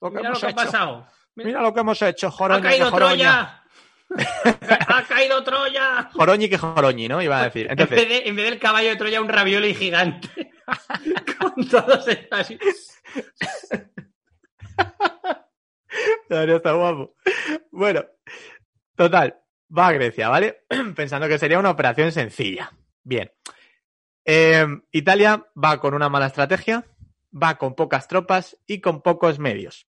[0.01, 1.07] lo que Mira lo que ha pasado.
[1.37, 3.65] Mira lo que hemos hecho, ¡Ha Joroñi que caído Joroña.
[4.09, 4.49] Troya!
[4.89, 6.11] ¡Ha caído Troya!
[6.13, 7.23] Joroñi que Joroñi, ¿no?
[7.23, 7.69] Iba a decir.
[7.71, 10.51] En vez, de, en vez del caballo de Troya, un ravioli gigante.
[11.39, 12.49] Con todos estos.
[16.57, 17.15] Estar guapo.
[17.71, 18.05] Bueno,
[18.97, 19.39] total,
[19.77, 20.65] va a Grecia, ¿vale?
[20.97, 22.73] Pensando que sería una operación sencilla.
[23.03, 23.31] Bien.
[24.25, 26.85] Eh, Italia va con una mala estrategia,
[27.33, 29.87] va con pocas tropas y con pocos medios.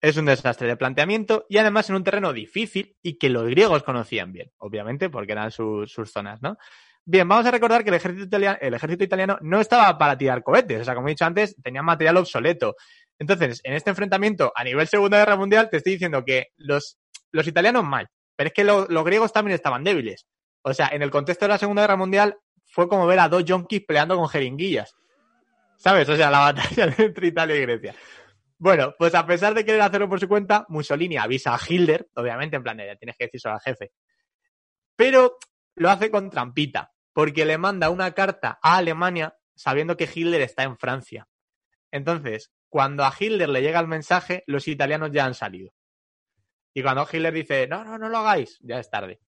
[0.00, 3.82] Es un desastre de planteamiento y además en un terreno difícil y que los griegos
[3.82, 6.58] conocían bien, obviamente, porque eran sus zonas, ¿no?
[7.06, 10.42] Bien, vamos a recordar que el ejército, italiano, el ejército italiano no estaba para tirar
[10.42, 12.76] cohetes, o sea, como he dicho antes, tenía material obsoleto.
[13.18, 16.98] Entonces, en este enfrentamiento a nivel Segunda Guerra Mundial, te estoy diciendo que los,
[17.30, 20.26] los italianos mal, pero es que los griegos también estaban débiles.
[20.62, 23.44] O sea, en el contexto de la Segunda Guerra Mundial fue como ver a dos
[23.44, 24.94] yonkis peleando con jeringuillas.
[25.76, 26.08] ¿Sabes?
[26.08, 27.94] O sea, la batalla entre Italia y Grecia.
[28.58, 32.56] Bueno, pues a pesar de querer hacerlo por su cuenta, Mussolini avisa a Hitler, obviamente,
[32.56, 33.92] en plan de tienes que decir al jefe.
[34.96, 35.36] Pero
[35.74, 40.62] lo hace con trampita, porque le manda una carta a Alemania sabiendo que Hitler está
[40.62, 41.28] en Francia.
[41.90, 45.72] Entonces, cuando a Hitler le llega el mensaje, los italianos ya han salido.
[46.74, 49.20] Y cuando Hitler dice, no, no, no lo hagáis, ya es tarde.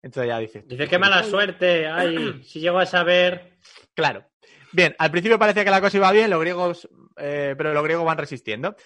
[0.00, 0.62] Entonces ya dice.
[0.64, 3.58] Dice, qué mala suerte, ay, si llego a saber.
[3.94, 4.30] Claro.
[4.70, 8.06] Bien, al principio parecía que la cosa iba bien, los griegos, eh, pero los griegos
[8.06, 8.76] van resistiendo.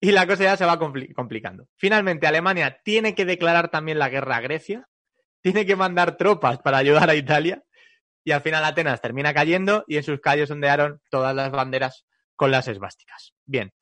[0.00, 1.68] Y la cosa ya se va complicando.
[1.76, 4.88] Finalmente, Alemania tiene que declarar también la guerra a Grecia,
[5.42, 7.62] tiene que mandar tropas para ayudar a Italia,
[8.24, 12.06] y al final Atenas termina cayendo y en sus calles ondearon todas las banderas
[12.42, 13.34] con las esvásticas.
[13.44, 13.72] Bien,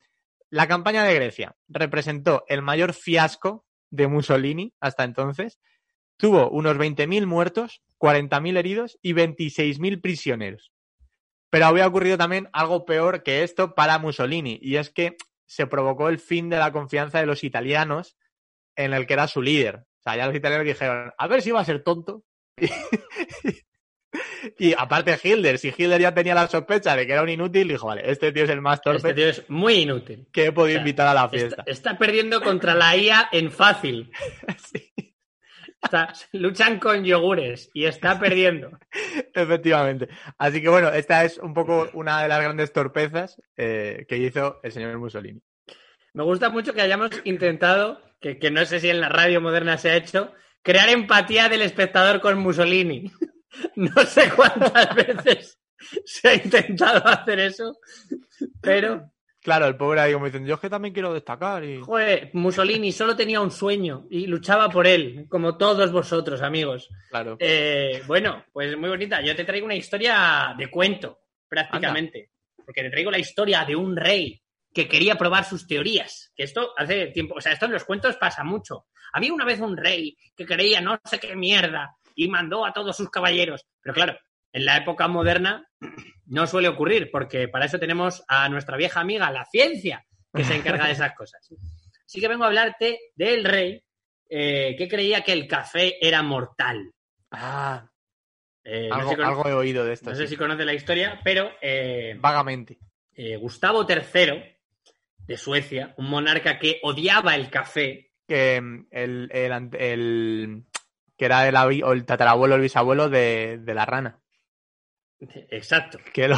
[0.51, 5.57] la campaña de Grecia representó el mayor fiasco de Mussolini hasta entonces.
[6.15, 10.71] Tuvo unos 20.000 muertos, 40.000 heridos y 26.000 prisioneros.
[11.49, 16.09] Pero había ocurrido también algo peor que esto para Mussolini, y es que se provocó
[16.09, 18.15] el fin de la confianza de los italianos
[18.75, 19.77] en el que era su líder.
[19.77, 22.23] O sea, ya los italianos dijeron, a ver si va a ser tonto.
[24.77, 28.09] aparte Hilder, si Hilder ya tenía la sospecha de que era un inútil, dijo, vale,
[28.09, 28.97] este tío es el más torpe.
[28.97, 30.27] Este tío es muy inútil.
[30.31, 31.63] Que he podido invitar a la fiesta.
[31.65, 34.11] Está, perdiendo contra la IA en fácil.
[36.33, 38.77] luchan con yogures y está perdiendo.
[39.33, 40.09] Efectivamente.
[40.37, 44.59] Así que bueno, esta es un poco una de las grandes torpezas eh, que hizo
[44.63, 45.41] el señor Mussolini.
[46.13, 49.77] Me gusta mucho que hayamos intentado, que, que no sé si en la radio moderna
[49.77, 53.11] se ha hecho, crear empatía del espectador con Mussolini.
[53.75, 55.59] No sé cuántas veces
[56.05, 57.77] se ha intentado hacer eso,
[58.61, 59.11] pero.
[59.41, 61.63] Claro, el pobre ahí como dicen, yo es que también quiero destacar.
[61.63, 61.81] Y...
[61.81, 66.89] Joder, Mussolini solo tenía un sueño y luchaba por él, como todos vosotros, amigos.
[67.09, 67.37] Claro.
[67.39, 69.19] Eh, bueno, pues muy bonita.
[69.21, 72.29] Yo te traigo una historia de cuento, prácticamente.
[72.63, 74.39] Porque te traigo la historia de un rey
[74.71, 76.31] que quería probar sus teorías.
[76.35, 78.85] Que esto hace tiempo, o sea, esto en los cuentos pasa mucho.
[79.13, 82.95] Había una vez un rey que creía no sé qué mierda y mandó a todos
[82.95, 83.65] sus caballeros.
[83.81, 84.17] Pero claro,
[84.53, 85.67] en la época moderna
[86.25, 90.55] no suele ocurrir, porque para eso tenemos a nuestra vieja amiga, la ciencia, que se
[90.55, 91.47] encarga de esas cosas.
[92.05, 93.83] Así que vengo a hablarte del rey
[94.29, 96.93] eh, que creía que el café era mortal.
[97.31, 97.85] Ah.
[98.63, 100.09] Eh, algo, he oído de esto.
[100.09, 101.51] No sé si conoce la historia, pero.
[101.61, 102.77] Eh, Vagamente.
[103.39, 104.57] Gustavo III
[105.19, 108.11] de Suecia, un monarca que odiaba el café.
[108.27, 110.65] Que mm, el, el
[111.21, 114.19] que era el, o el tatarabuelo, el bisabuelo de, la rana.
[115.51, 115.99] Exacto.
[116.11, 116.35] Que lo...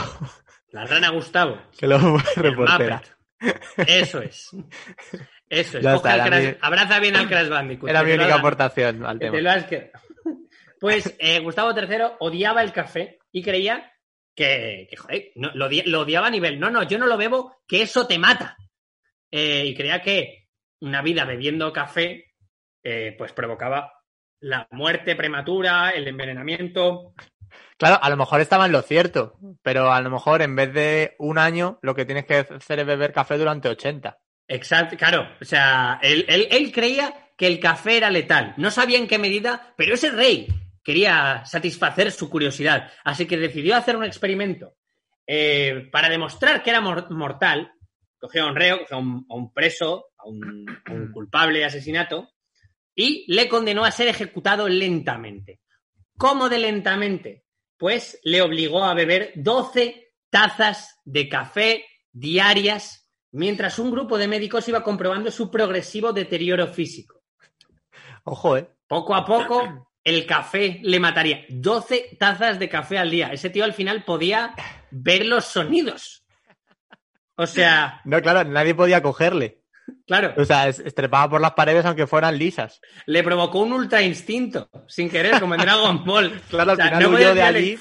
[0.72, 1.58] La rana Gustavo.
[1.80, 3.02] Que lo reportera.
[3.78, 4.50] Eso es.
[5.48, 5.86] Eso es.
[5.86, 7.90] Abraza bien al Crash Bandicoot.
[7.90, 9.66] Era mi única aportación al tema.
[10.82, 13.90] Pues eh, Gustavo III odiaba el café y creía
[14.36, 18.20] que, joder, lo, odiaba a nivel, no, no, yo no lo bebo, que eso te
[18.20, 18.58] mata.
[19.32, 20.50] Eh, y creía que
[20.82, 22.34] una vida bebiendo café,
[22.84, 24.03] eh, pues provocaba
[24.44, 27.14] la muerte prematura, el envenenamiento.
[27.78, 31.16] Claro, a lo mejor estaba en lo cierto, pero a lo mejor en vez de
[31.18, 34.20] un año, lo que tienes que hacer es beber café durante 80.
[34.50, 35.30] Exacto, claro.
[35.42, 38.54] O sea, él, creía que el café era letal.
[38.58, 40.48] No sabía en qué medida, pero ese rey
[40.84, 42.92] quería satisfacer su curiosidad.
[43.06, 44.76] Así que decidió hacer un experimento.
[45.26, 47.72] Eh, para demostrar que era mortal,
[48.20, 52.34] cogió a un reo, cogió a un, preso, a un, a un culpable de asesinato,
[52.96, 55.60] y le condenó a ser ejecutado lentamente.
[56.18, 57.46] ¿Cómo de lentamente?
[57.78, 64.68] Pues le obligó a beber 12 tazas de café diarias mientras un grupo de médicos
[64.70, 67.24] iba comprobando su progresivo deterioro físico.
[68.24, 68.70] Ojo, ¿eh?
[68.88, 71.46] Poco a poco el café le mataría.
[71.50, 73.30] 12 tazas de café al día.
[73.34, 74.54] Ese tío al final podía
[74.92, 76.26] ver los sonidos.
[77.36, 78.02] O sea...
[78.06, 79.63] No, claro, nadie podía cogerle.
[80.06, 80.34] Claro.
[80.38, 82.82] O sea, estrepaba por las paredes aunque fueran lisas.
[83.06, 86.42] Le provocó un ultra instinto, sin querer, como en Dragon Ball.
[86.50, 87.80] claro, al final huyó de allí.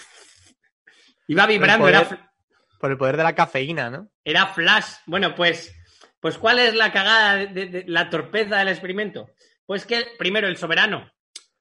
[1.29, 2.31] Iba vibrando, era.
[2.79, 4.11] Por el poder de la cafeína, ¿no?
[4.25, 4.87] Era flash.
[5.07, 5.73] Bueno, pues,
[6.21, 9.31] pues ¿cuál es la cagada de, la torpeza del experimento?
[9.65, 11.11] Pues que primero el soberano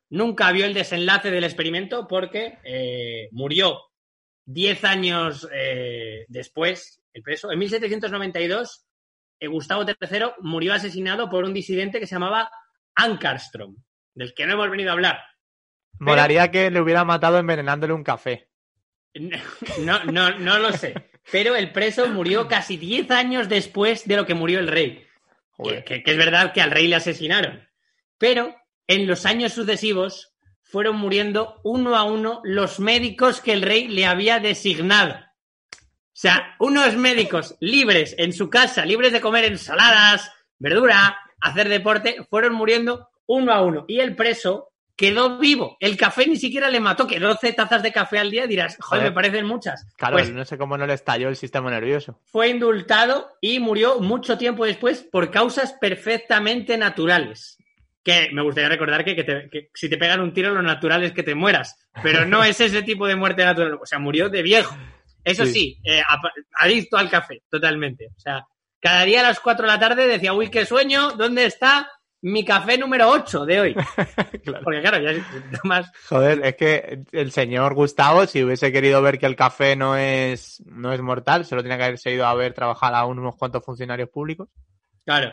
[0.10, 3.80] nunca vio el desenlace del experimento porque eh, murió
[4.46, 7.52] 10 años eh, después, el preso.
[7.52, 8.91] En 1792, eh,
[9.48, 12.52] Gustavo III murió asesinado por un disidente que se llamaba
[12.96, 13.76] Ankarstrom,
[14.14, 15.22] del que no hemos venido a hablar.
[16.00, 18.50] Molaría que le hubiera matado envenenándole un café.
[19.80, 21.12] No, no, no lo sé.
[21.32, 25.06] Pero el preso murió casi 10 años después de lo que murió el rey.
[25.86, 27.68] Que es verdad que al rey le asesinaron.
[28.18, 28.56] Pero
[28.88, 30.34] en los años sucesivos
[30.64, 35.20] fueron muriendo uno a uno los médicos que el rey le había designado.
[36.22, 42.18] O sea, unos médicos libres en su casa, libres de comer ensaladas, verdura, hacer deporte,
[42.30, 43.86] fueron muriendo uno a uno.
[43.88, 45.78] Y el preso quedó vivo.
[45.80, 49.00] El café ni siquiera le mató, que 12 tazas de café al día dirás, joder,
[49.00, 49.04] Joder.
[49.12, 49.88] me parecen muchas.
[49.98, 52.20] Claro, Pues no sé cómo no le estalló el sistema nervioso.
[52.26, 57.58] fue indultado y murió mucho tiempo después por causas perfectamente naturales.
[58.04, 61.04] Que me gustaría recordar que, que te- que si te pegan un tiro, lo natural
[61.04, 61.80] es que te mueras.
[62.04, 63.80] Pero no es ese tipo de muerte natural.
[63.82, 64.76] O sea, murió de viejo.
[65.24, 65.54] Eso Sí.
[65.54, 66.02] sí, eh,
[66.60, 68.08] adicto al café, totalmente.
[68.16, 68.46] O sea,
[68.80, 71.90] cada día a las 4 de la tarde decía, uy, qué sueño, ¿dónde está
[72.24, 73.76] mi café número 8 de hoy?
[74.44, 74.64] Claro.
[74.64, 75.24] Porque claro, ya
[75.64, 79.96] más Joder, es que el señor Gustavo, si hubiese querido ver que el café no
[79.96, 83.64] es, no es mortal, solo tenía que haberse ido a ver trabajar a unos cuantos
[83.64, 84.50] funcionarios públicos.
[85.06, 85.32] Claro.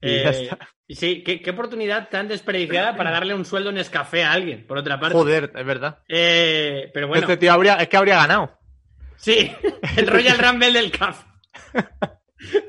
[0.00, 0.48] Eh,
[0.88, 4.78] sí, ¿qué, qué oportunidad tan desperdiciada para darle un sueldo en escafé a alguien, por
[4.78, 5.14] otra parte.
[5.16, 5.98] Joder, es verdad.
[6.08, 8.57] Eh, pero bueno, Este tío habría, es que habría ganado.
[9.18, 9.52] Sí,
[9.96, 11.26] el Royal Rumble del café.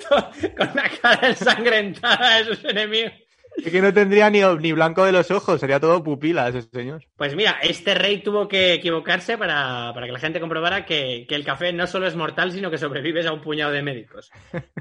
[0.10, 3.14] Con la cara ensangrentada de sus enemigos.
[3.58, 7.04] Es que no tendría ni, ni blanco de los ojos, sería todo pupila ese señor.
[7.18, 11.36] Pues mira, este rey tuvo que equivocarse para, para que la gente comprobara que, que
[11.36, 14.32] el café no solo es mortal, sino que sobrevives a un puñado de médicos.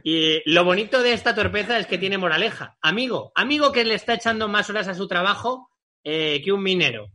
[0.05, 2.77] Y lo bonito de esta torpeza es que tiene moraleja.
[2.81, 5.71] Amigo, amigo que le está echando más horas a su trabajo
[6.05, 7.11] eh, que un minero.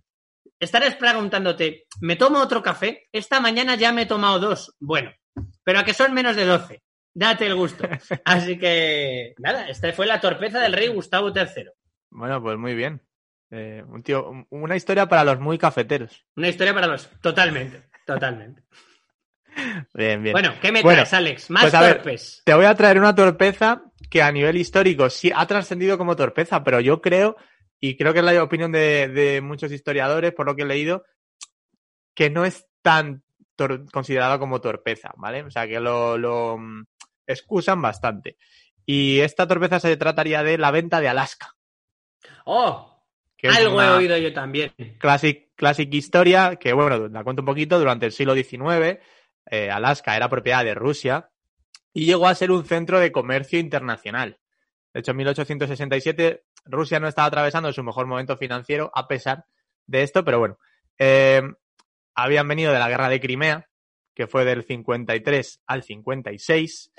[0.64, 3.08] Estarás preguntándote, ¿me tomo otro café?
[3.12, 4.76] Esta mañana ya me he tomado dos.
[4.80, 5.12] Bueno,
[5.64, 6.82] pero a que son menos de 12.
[7.14, 7.88] Date el gusto.
[8.26, 11.70] Así que, nada, esta fue la torpeza del rey Gustavo III.
[12.10, 13.02] Bueno, pues muy bien.
[13.52, 16.26] Eh, un tío, un- una historia para los muy cafeteros.
[16.36, 17.08] Una historia para los...
[17.22, 18.64] Totalmente, totalmente.
[19.94, 20.32] Bien, bien.
[20.34, 21.50] Bueno, ¿qué me Bueno, traes, Alex?
[21.52, 22.42] Más pues ver, torpes.
[22.44, 26.64] Te voy a traer una torpeza que a nivel histórico sí ha trascendido como torpeza,
[26.64, 27.36] pero yo creo,
[27.86, 31.04] y creo que es la opinión de, de muchos historiadores, por lo que he leído,
[32.16, 33.24] que no es tan
[33.92, 35.44] considerado como torpeza, ¿vale?
[35.44, 36.86] O sea, que lo, lo, mm,
[37.28, 38.38] excusan bastante.
[38.86, 41.58] Y esta torpeza se trataría de la venta de Alaska.
[42.46, 43.04] Oh,
[43.36, 44.72] Que algo he oído yo también.
[44.98, 48.98] classic, classic historia que, bueno, la cuento un poquito, durante el siglo XIX,
[49.52, 51.32] eh, Alaska era propiedad de Rusia
[51.92, 54.40] y llegó a ser un centro de comercio internacional.
[54.94, 59.46] De hecho, en 1867 Rusia no estaba atravesando su mejor momento financiero a pesar
[59.86, 60.58] de esto, pero bueno,
[60.98, 61.42] eh,
[62.16, 63.70] habían venido de la guerra de Crimea,
[64.14, 66.92] que fue del 53 al 56,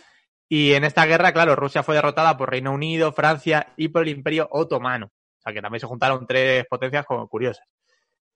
[0.48, 4.10] y en esta guerra, claro, Rusia fue derrotada por Reino Unido, Francia y por el
[4.10, 5.06] Imperio Otomano.
[5.06, 7.66] O sea, que también se juntaron tres potencias como curiosas.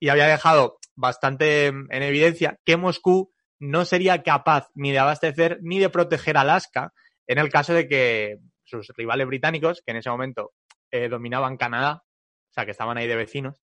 [0.01, 5.79] Y había dejado bastante en evidencia que Moscú no sería capaz ni de abastecer ni
[5.79, 6.93] de proteger Alaska
[7.27, 10.53] en el caso de que sus rivales británicos, que en ese momento
[10.91, 13.63] eh, dominaban Canadá, o sea, que estaban ahí de vecinos,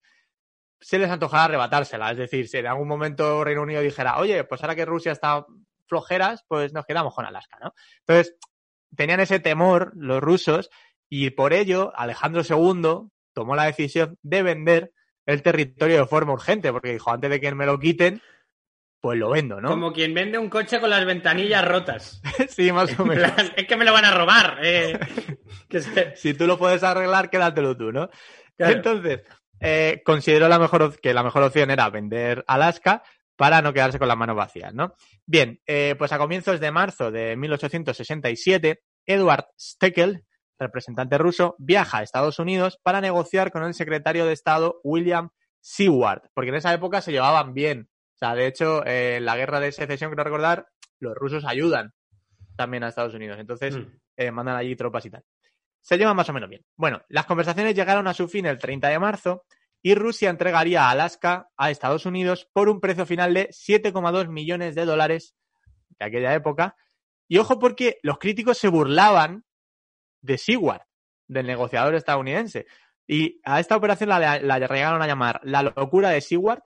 [0.80, 2.12] se les antojara arrebatársela.
[2.12, 5.46] Es decir, si en algún momento Reino Unido dijera, oye, pues ahora que Rusia está
[5.88, 7.74] flojeras, pues nos quedamos con Alaska, ¿no?
[8.00, 8.36] Entonces,
[8.96, 10.70] tenían ese temor los rusos
[11.10, 14.94] y por ello Alejandro II tomó la decisión de vender
[15.26, 18.22] el territorio de forma urgente, porque dijo, antes de que me lo quiten,
[19.04, 19.68] pues lo vendo, ¿no?
[19.68, 22.22] Como quien vende un coche con las ventanillas rotas.
[22.48, 23.32] sí, más o En menos.
[23.58, 24.60] es que me lo van a robar.
[24.64, 24.98] eh.
[25.68, 28.10] Que se- si tú lo puedes arreglar, quédatelo tú, ¿no?
[28.56, 28.74] Claro.
[28.76, 29.22] Entonces,
[29.60, 33.04] eh, consideró la mejor, que la mejor opción era vender Alaska
[33.36, 34.94] para no quedarse con las manos vacías, ¿no?
[35.26, 40.24] Bien, eh, pues a comienzos de marzo de 1867, Edward Steckel,
[40.60, 45.30] representante ruso, viaja a Estados Unidos para negociar con el secretario de Estado William
[45.60, 47.90] Seward, porque en esa época se llevaban bien.
[48.24, 50.68] Sea, de hecho, eh, en la guerra de secesión, creo recordar,
[51.00, 51.94] los rusos ayudan
[52.56, 53.38] también a Estados Unidos.
[53.38, 53.86] Entonces, Mm.
[54.16, 55.26] eh, mandan allí tropas y tal.
[55.82, 56.64] Se llevan más o menos bien.
[56.78, 59.44] Bueno, las conversaciones llegaron a su fin el 30 de marzo
[59.82, 64.74] y Rusia entregaría a Alaska a Estados Unidos por un precio final de 7,2 millones
[64.76, 65.36] de dólares
[66.00, 66.78] de aquella época.
[67.28, 69.44] Y ojo porque los críticos se burlaban
[70.22, 70.84] de Seward,
[71.28, 72.68] del negociador estadounidense.
[73.06, 76.62] Y a esta operación la, la llegaron a llamar la locura de Seward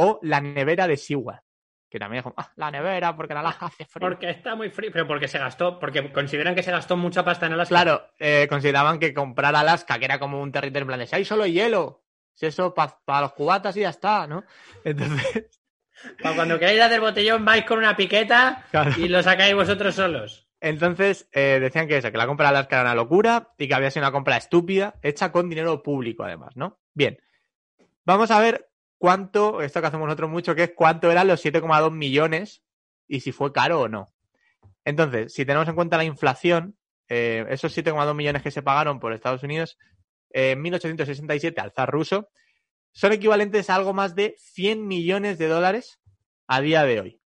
[0.00, 1.40] o la nevera de Seward.
[1.88, 4.08] que también es como, ah, la nevera, porque en Alaska hace frío.
[4.08, 7.46] Porque está muy frío, pero porque se gastó, porque consideran que se gastó mucha pasta
[7.46, 7.74] en Alaska.
[7.74, 11.16] Claro, eh, consideraban que comprar Alaska, que era como un territorio en plan de, si
[11.16, 14.44] hay solo hielo, si eso para los cubatas y ya está, ¿no?
[14.84, 15.60] Entonces,
[16.22, 18.92] Para cuando queráis hacer botellón vais con una piqueta Claro.
[18.96, 20.48] y lo sacáis vosotros solos.
[20.60, 23.74] entonces eh, decían que eso, que la compra de Alaska era una locura y que
[23.74, 26.78] había sido una compra estúpida, hecha con dinero público además, ¿no?
[26.94, 27.18] Bien,
[28.06, 28.69] vamos a ver
[29.00, 32.62] cuánto, esto que hacemos nosotros mucho, que es cuánto eran los 7,2 millones
[33.08, 34.12] y si fue caro o no.
[34.84, 36.76] Entonces, si tenemos en cuenta la inflación,
[37.08, 39.78] eh, esos 7,2 millones que se pagaron por Estados Unidos
[40.34, 42.28] eh, en 1867 al zar ruso
[42.92, 45.98] son equivalentes a algo más de 100 millones de dólares
[46.46, 47.20] a día de hoy.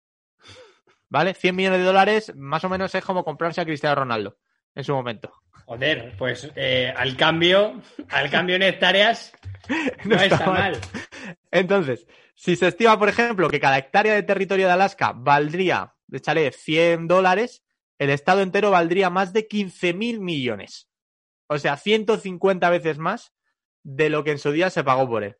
[1.08, 1.32] ¿Vale?
[1.32, 4.36] 100 millones de dólares más o menos es como comprarse a Cristiano Ronaldo
[4.74, 5.32] en su momento.
[5.66, 9.32] Joder, pues eh, al cambio, al cambio en hectáreas
[10.04, 10.72] no, No está, está mal.
[10.72, 10.80] mal.
[11.50, 16.50] Entonces, si se estima, por ejemplo, que cada hectárea de territorio de Alaska valdría, échale
[16.50, 17.62] 100 dólares,
[17.98, 20.88] el estado entero valdría más de 15.000 millones.
[21.46, 23.32] O sea, 150 veces más
[23.84, 25.36] de lo que en su día se pagó por él.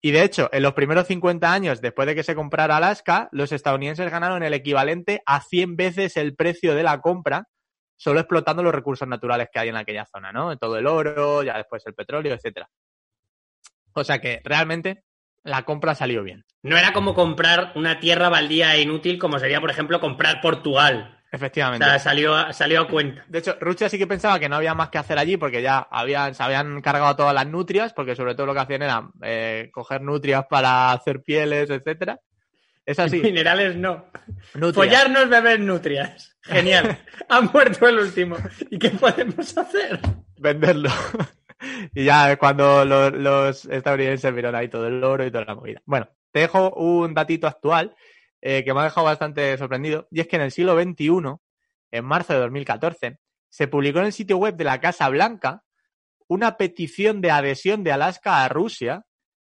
[0.00, 3.50] Y de hecho, en los primeros 50 años después de que se comprara Alaska, los
[3.50, 7.48] estadounidenses ganaron el equivalente a 100 veces el precio de la compra,
[7.98, 10.56] solo explotando los recursos naturales que hay en aquella zona, ¿no?
[10.56, 12.70] Todo el oro, ya después el petróleo, etcétera.
[13.92, 15.04] O sea que realmente
[15.44, 16.44] la compra salió bien.
[16.62, 21.14] No era como comprar una tierra baldía e inútil como sería, por ejemplo, comprar Portugal.
[21.32, 21.84] O Efectivamente.
[21.84, 23.24] sea, salió, a- salió a cuenta.
[23.28, 25.78] De hecho, Rusia sí que pensaba que no había más que hacer allí porque ya
[25.90, 29.68] habían, se habían cargado todas las nutrias, porque sobre todo lo que hacían era eh,
[29.72, 32.18] coger nutrias para hacer pieles, etcétera.
[32.88, 33.20] Es así.
[33.20, 34.06] Minerales no.
[34.54, 34.74] nutrias.
[34.74, 36.38] Follarnos beber nutrias.
[36.40, 36.98] Genial.
[37.28, 38.38] ha muerto el último.
[38.70, 40.00] ¿Y qué podemos hacer?
[40.38, 40.88] venderlo.
[41.94, 45.54] y ya es cuando los, los estadounidenses vieron ahí todo el oro y toda la
[45.54, 45.82] movida.
[45.84, 47.94] Bueno, te dejo un datito actual
[48.40, 50.08] eh, que me ha dejado bastante sorprendido.
[50.10, 51.36] Y es que en el siglo XXI,
[51.90, 53.18] en marzo de 2014,
[53.50, 55.62] se publicó en el sitio web de la Casa Blanca
[56.26, 59.04] una petición de adhesión de Alaska a Rusia,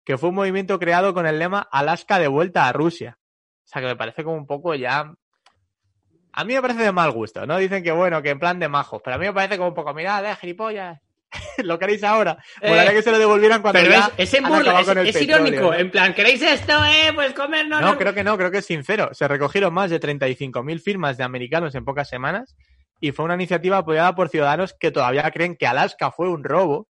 [0.04, 3.19] que fue un movimiento creado con el lema Alaska de vuelta a Rusia.
[3.70, 5.14] O sea que me parece como un poco ya
[6.34, 7.58] a mí me parece de mal gusto, ¿no?
[7.58, 9.76] Dicen que bueno, que en plan de majos, pero a mí me parece como un
[9.76, 11.00] poco, mirad, eh, gilipollas.
[11.60, 12.38] lo queréis ahora.
[12.62, 15.72] Eh, que se lo devolvieran cuando Pero ya es, es en burla, es, irónico.
[15.74, 17.12] En plan, ¿queréis esto, eh?
[17.14, 17.82] Pues comernos.
[17.82, 19.10] No, creo que no, creo que es sincero.
[19.14, 22.56] Se recogieron más de 35.000 firmas de americanos en pocas semanas
[23.00, 26.88] y fue una iniciativa apoyada por ciudadanos que todavía creen que Alaska fue un robo,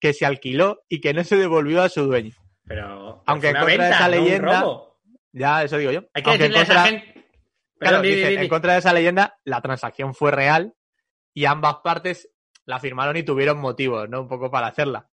[0.00, 2.34] que se alquiló y que no se devolvió a su dueño.
[2.66, 3.22] Pero.
[3.26, 4.91] Aunque en contra de venta, esa leyenda- robo.
[5.32, 6.04] Ya, eso digo yo.
[6.14, 7.26] Hay que Aunque a esa gente.
[7.78, 10.74] Claro, en contra de esa leyenda, la transacción fue real
[11.34, 12.30] y ambas partes
[12.64, 14.20] la firmaron y tuvieron motivos, ¿no?
[14.20, 15.08] Un poco para hacerla.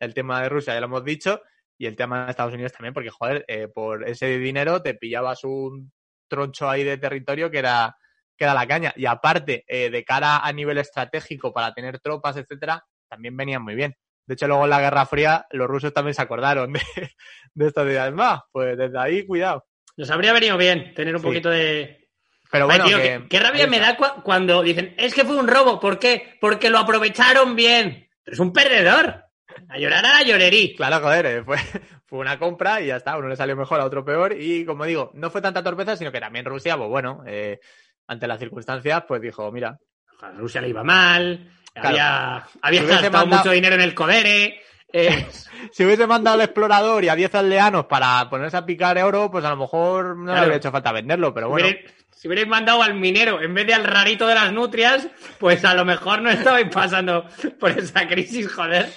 [0.00, 1.42] El tema de Rusia ya lo hemos dicho
[1.76, 5.44] y el tema de Estados Unidos también, porque, joder, eh, por ese dinero te pillabas
[5.44, 5.92] un
[6.28, 7.96] troncho ahí de territorio que era,
[8.36, 8.92] que era la caña.
[8.96, 13.74] Y aparte, eh, de cara a nivel estratégico para tener tropas, etcétera, también venían muy
[13.74, 13.94] bien.
[14.26, 16.80] De hecho, luego en la Guerra Fría, los rusos también se acordaron de,
[17.54, 18.12] de estas ideas.
[18.12, 19.64] Más, pues desde ahí, cuidado.
[19.96, 21.26] Nos habría venido bien tener un Sí.
[21.26, 22.08] poquito de.
[22.50, 25.24] Pero Ay, bueno, tío, que- qué, qué rabia me da cua- cuando dicen, es que
[25.24, 25.80] fue un robo.
[25.80, 26.36] ¿Por qué?
[26.40, 28.08] Porque lo aprovecharon bien.
[28.22, 29.22] Pero es un perdedor.
[29.68, 30.74] A llorar a la llorerí.
[30.76, 31.56] Claro, joder, eh, fue,
[32.06, 33.16] fue una compra y ya está.
[33.16, 34.34] Uno le salió mejor, a otro peor.
[34.38, 37.60] Y como digo, no fue tanta torpeza, sino que también Rusia, pues bueno, eh,
[38.08, 39.78] ante las circunstancias, pues dijo, mira,
[40.20, 41.50] A Rusia le iba mal.
[41.74, 41.88] Claro.
[41.88, 44.60] Había, había gastado mandado- mucho dinero en el Codere.
[44.92, 45.26] eh,
[45.72, 49.44] si hubiese mandado al explorador y a 10 aldeanos para ponerse a picar oro, pues
[49.44, 51.66] a lo mejor no le habría hecho falta venderlo, pero bueno.
[52.12, 55.08] si hubierais mandado al minero en vez de al rarito de las nutrias,
[55.38, 57.26] pues a lo mejor no estabais pasando
[57.58, 58.88] por esa crisis, joder.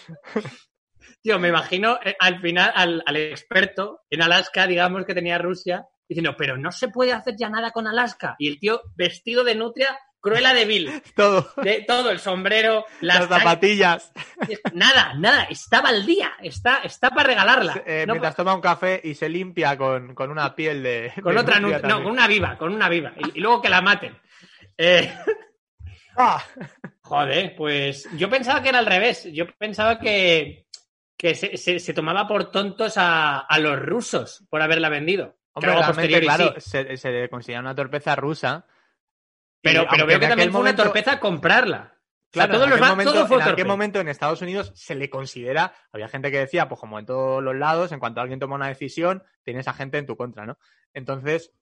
[1.22, 5.86] Tío, me imagino eh, al final al, al experto en Alaska, digamos, que tenía Rusia,
[6.08, 8.36] diciendo, pero no se puede hacer ya nada con Alaska.
[8.40, 11.02] Y el tío vestido de nutria, cruela de Bill.
[11.16, 14.12] Todo, De todo, el sombrero, las, zapatillas,
[14.74, 17.82] Nada, nada, estaba al día, está, está para regalarla.
[17.86, 21.14] eh, No mientras toma un café y se limpia con, con una piel de.
[21.22, 21.72] Con de otra no,
[22.04, 23.14] con una viva, con una viva.
[23.18, 24.18] Y, y luego que la maten.
[24.78, 25.14] Eh,
[26.18, 26.44] ¡Ah!
[27.02, 29.28] joder, pues yo pensaba que era al revés.
[29.32, 30.66] Yo pensaba que,
[31.18, 35.38] que se, se- se tomaba por tontos a, a los rusos por haberla vendido.
[35.54, 35.74] Hombre,
[36.22, 36.70] claro, sí.
[36.70, 38.66] se, se le considera una torpeza rusa.
[39.62, 41.94] Pero, pero veo que también fue una momento- torpeza comprarla.
[42.30, 44.08] Claro, o sea, todos en los aquel ba- momento, todo fue en aquel momento en
[44.10, 47.92] Estados Unidos se le considera, había gente que decía, pues como en todos los lados,
[47.94, 50.58] en cuanto alguien toma una decisión, tienes a gente en tu contra, ¿no?
[50.94, 51.54] Entonces,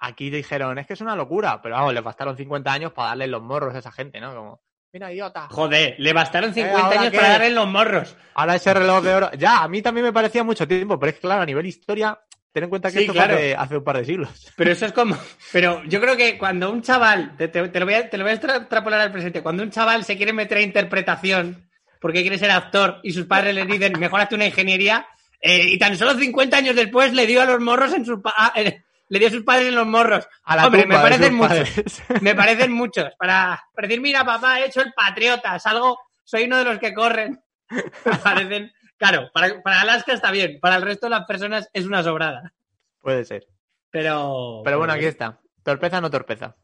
[0.00, 3.28] aquí dijeron, es que es una locura, pero vamos, les bastaron 50 años para darle
[3.28, 4.34] los morros a esa gente, ¿no?
[4.34, 7.16] Como, mira, idiota, Joder, le bastaron 50 Eh, ¿ahora años qué?
[7.18, 8.16] para darle los morros.
[8.34, 9.30] ahora ese reloj de oro.
[9.38, 12.18] Ya, a mí también me parecía mucho tiempo, pero es que claro, a nivel historia
[12.58, 13.34] ten en cuenta que Sí, esto claro.
[13.34, 14.52] fue hace, hace un par de siglos.
[14.56, 15.16] Pero eso es como.
[15.52, 17.36] Pero yo creo que cuando un chaval.
[17.36, 17.48] Te,
[17.80, 19.42] lo voy a, te lo voy a extra- extrapolar al presente.
[19.42, 21.68] Cuando un chaval se quiere meter a interpretación
[22.00, 25.06] porque quiere ser actor y sus padres le dicen, mejor hazte una ingeniería.
[25.40, 28.18] eh, y tan solo 50 años después le dio a los morros en sus.
[28.56, 30.28] eh, le dio a sus padres en los morros.
[30.44, 31.70] A la Hombre, me parecen muchos.
[31.70, 32.02] padres.
[32.22, 33.06] Me parecen muchos.
[33.18, 35.58] Para, para decir, mira, papá, he hecho el patriota.
[35.58, 35.98] Salgo.
[36.24, 37.40] Soy uno de los que corren.
[37.70, 38.72] Me parecen.
[38.98, 40.58] Claro, para, para Alaska está bien.
[40.60, 42.52] Para el resto de las personas es una sobrada.
[43.00, 43.46] Puede ser.
[43.90, 44.60] Pero.
[44.64, 45.40] Pero bueno, aquí está.
[45.62, 46.56] Torpeza no torpeza.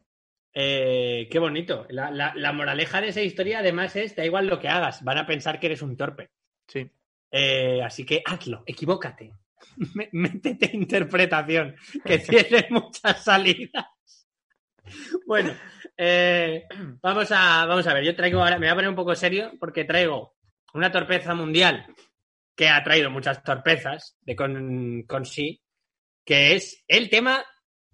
[0.53, 1.85] Eh, qué bonito.
[1.89, 5.17] La, la- la moraleja de esa historia, además, es: da igual lo que hagas, van
[5.17, 6.29] a pensar que eres un torpe.
[6.67, 6.89] Sí.
[7.31, 9.33] Eh, así que hazlo, equivócate.
[10.11, 13.85] Métete interpretación, que tiene muchas salidas.
[15.25, 15.53] Bueno,
[15.97, 16.65] eh,
[17.01, 18.03] vamos, a, vamos a ver.
[18.03, 20.35] Yo traigo ahora, me voy a poner un poco serio porque traigo
[20.73, 21.85] una torpeza mundial
[22.55, 25.61] que ha traído muchas torpezas de con, con sí,
[26.23, 27.45] que es el tema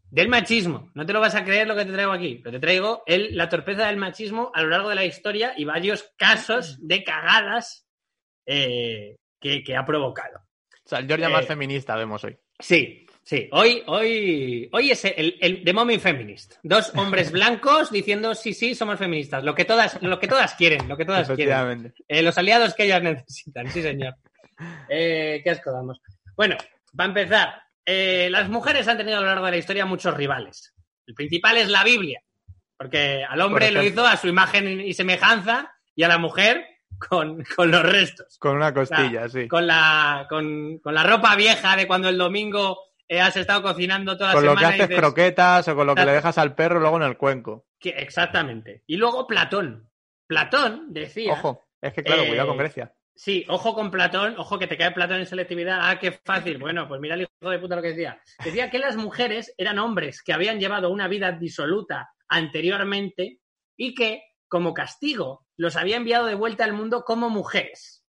[0.10, 0.92] del machismo.
[0.94, 3.36] No te lo vas a creer lo que te traigo aquí, pero te traigo el,
[3.36, 7.88] la torpeza del machismo a lo largo de la historia y varios casos de cagadas
[8.46, 10.40] eh, que, que ha provocado.
[10.84, 12.38] O sea, el Georgia más Eh, feminista vemos hoy.
[12.60, 13.48] Sí, sí.
[13.54, 16.56] Hoy, hoy, hoy es el, el The Mommy Feminist.
[16.62, 19.44] Dos hombres blancos diciendo sí, sí, somos feministas.
[19.44, 21.94] Lo que todas, lo que todas quieren, lo que todas quieren.
[22.08, 24.16] Eh, los aliados que ellas necesitan, sí, señor.
[24.90, 26.00] Eh, qué asco damos.
[26.36, 26.58] Bueno,
[26.96, 30.74] para empezar, eh, las mujeres han tenido a lo largo de la historia muchos rivales.
[31.08, 32.22] El principal es la Biblia,
[32.78, 36.66] porque al hombre Por lo hizo a su imagen y semejanza y a la mujer
[37.10, 38.38] con, con los restos.
[38.40, 39.48] Con una costilla, sí.
[39.48, 44.18] Con la, con, con la ropa vieja de cuando el domingo eh, has estado cocinando
[44.18, 44.78] toda Con la lo que semana.
[44.78, 46.12] y haces dices, croquetas o con lo que Claro.
[46.12, 47.66] le dejas al perro luego en el cuenco.
[47.80, 48.84] que- exactamente.
[48.88, 49.90] Y luego Platón.
[50.28, 51.34] Platón decía.
[51.34, 52.94] Ojo, es que claro, Eh, cuidado con Grecia.
[53.16, 55.80] Sí, ojo con Platón, ojo que te cae Platón en selectividad.
[55.82, 56.58] Ah, qué fácil.
[56.58, 58.20] Bueno, pues mira el hijo de puta lo que decía.
[58.44, 63.40] Decía que las mujeres eran hombres que habían llevado una vida disoluta anteriormente
[63.76, 68.04] y que, como castigo, los había enviado de vuelta al mundo como mujeres.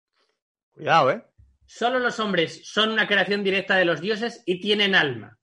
[0.73, 1.25] Cuidado, ¿eh?
[1.67, 5.39] Solo los hombres son una creación directa de los dioses y tienen alma.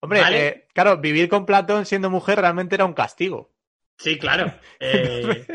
[0.00, 0.48] Hombre, ¿Vale?
[0.48, 3.52] eh, claro, vivir con Platón siendo mujer realmente era un castigo.
[4.00, 4.52] Sí, claro.
[4.82, 5.46] Eh,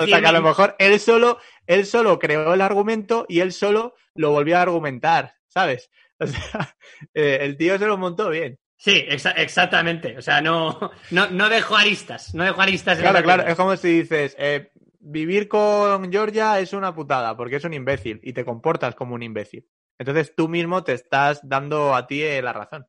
[0.00, 1.38] o sea que a lo mejor él solo,
[1.68, 5.90] él solo creó el argumento y él solo lo volvió a argumentar, ¿sabes?
[6.18, 6.76] O sea,
[7.14, 8.58] eh, el tío se lo montó bien.
[8.76, 10.16] Sí, exa- exactamente.
[10.16, 12.32] O sea, no, no, no dejó aristas.
[12.34, 12.98] No dejó aristas.
[12.98, 17.36] en Claro, la claro, es como si dices, eh, vivir con Georgia es una putada
[17.36, 19.66] porque es un imbécil y te comportas como un imbécil.
[19.98, 22.86] Entonces tú mismo te estás dando a ti la razón.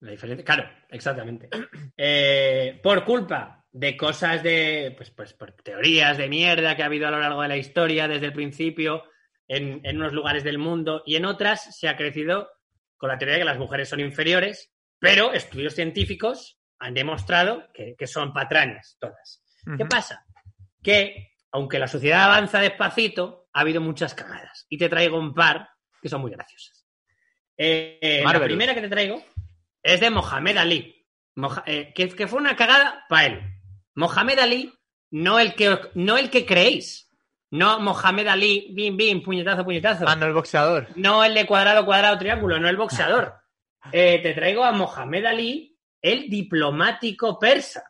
[0.00, 1.48] La diferencia, claro, exactamente.
[2.82, 7.10] Por culpa de cosas de, pues, pues, por teorías de mierda que ha habido a
[7.10, 9.04] lo largo de la historia desde el principio
[9.48, 12.48] en, en unos lugares del mundo y en otras se ha crecido
[12.96, 17.94] con la teoría de que las mujeres son inferiores, pero estudios científicos han demostrado que,
[17.98, 19.42] que son patrañas todas.
[19.76, 20.24] ¿Qué pasa?
[20.82, 24.64] Que, aunque la sociedad avanza despacito, ha habido muchas cagadas.
[24.70, 25.68] Y te traigo un par
[26.00, 26.86] que son muy graciosas.
[27.58, 29.22] Eh, eh, la primera que te traigo
[29.82, 31.06] es de Mohamed Ali.
[31.34, 33.52] Moja- eh, que, que fue una cagada para él.
[33.96, 34.72] Mohamed Ali,
[35.10, 37.10] no el que, no el que creéis.
[37.50, 40.04] No Mohamed Ali, bim, bim, puñetazo, puñetazo.
[40.06, 40.88] Ah, no el boxeador.
[40.96, 43.34] No el de cuadrado, cuadrado, triángulo, no el boxeador.
[43.92, 47.84] Eh, te traigo a Mohamed Ali, el diplomático persa.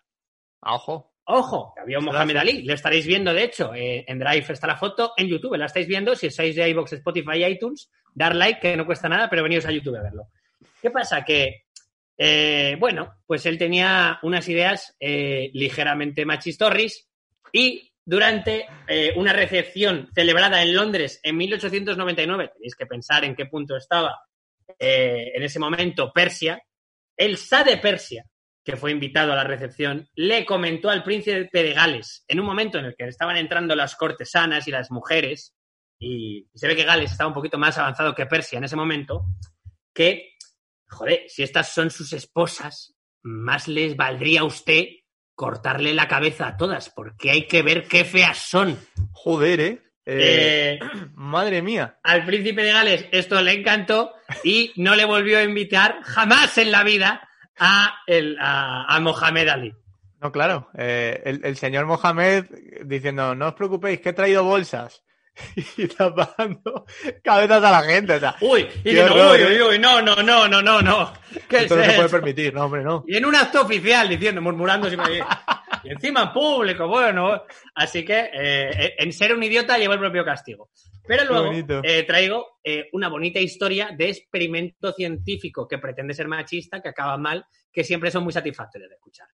[0.61, 1.15] Ah, ojo.
[1.25, 2.37] Ojo, que había un Mohamed.
[2.37, 2.63] Ali.
[2.63, 5.87] Le estaréis viendo, de hecho, eh, en Drive está la foto, en YouTube la estáis
[5.87, 6.15] viendo.
[6.15, 9.73] Si estáis de iVoox, Spotify, iTunes, dar like, que no cuesta nada, pero veniros a
[9.73, 10.29] YouTube a verlo.
[10.81, 11.25] ¿Qué pasa?
[11.25, 11.66] Que,
[12.19, 17.09] eh, bueno, pues él tenía unas ideas eh, ligeramente machistorris
[17.53, 23.47] y durante eh, una recepción celebrada en Londres en 1899, tenéis que pensar en qué
[23.47, 24.19] punto estaba
[24.79, 26.61] en ese momento Persia,
[27.17, 28.27] el Shah de Persia,
[28.65, 32.79] que fue invitado a la recepción, le comentó al príncipe de Gales, en un momento
[32.79, 35.55] en el que estaban entrando las cortesanas y las mujeres,
[36.01, 39.27] y se ve que Gales estaba un poquito más avanzado que Persia en ese momento,
[39.95, 40.36] que,
[40.97, 44.85] joder, si estas son sus esposas, más les valdría a usted
[45.35, 48.79] cortarle la cabeza a todas, porque hay que ver qué feas son.
[49.13, 49.83] Joder, ¿eh?
[50.07, 50.79] Eh, Eh,
[51.15, 51.99] Madre mía.
[52.05, 54.13] al príncipe de Gales esto le encantó
[54.45, 57.29] y no le volvió a invitar jamás en la vida
[57.59, 59.75] a, el, a, a Mohamed Ali.
[60.21, 60.71] No, claro.
[60.79, 62.45] eh, el, el señor Mohamed
[62.85, 65.03] diciendo, no os preocupéis, que he traído bolsas.
[65.77, 66.87] y tapando
[67.23, 68.15] cabezas a la gente.
[68.15, 69.47] O sea, Uy, y horror, uy, ¿eh?
[69.47, 71.13] uy, uy, no, no, no, no, no, no.
[71.49, 72.55] ¿Qué esto no se puede permitir.
[72.55, 73.05] No, hombre, no.
[73.07, 75.01] Y en un acto oficial diciendo, murmurando sin
[75.85, 77.43] Y encima público, bueno.
[77.75, 80.71] Así que eh, en ser un idiota llevo el propio castigo.
[81.07, 86.81] Pero luego eh, traigo eh, una bonita historia de experimento científico que pretende ser machista,
[86.81, 89.29] que acaba mal, que siempre son muy satisfactorios de escuchar.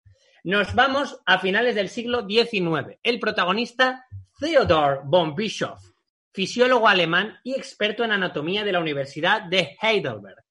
[0.44, 2.98] Nos vamos a finales del siglo XIX.
[3.04, 4.06] El protagonista,
[4.40, 5.91] Theodor von Bischoff,
[6.34, 10.44] fisiólogo alemán y experto en anatomía de la Universidad de Heidelberg,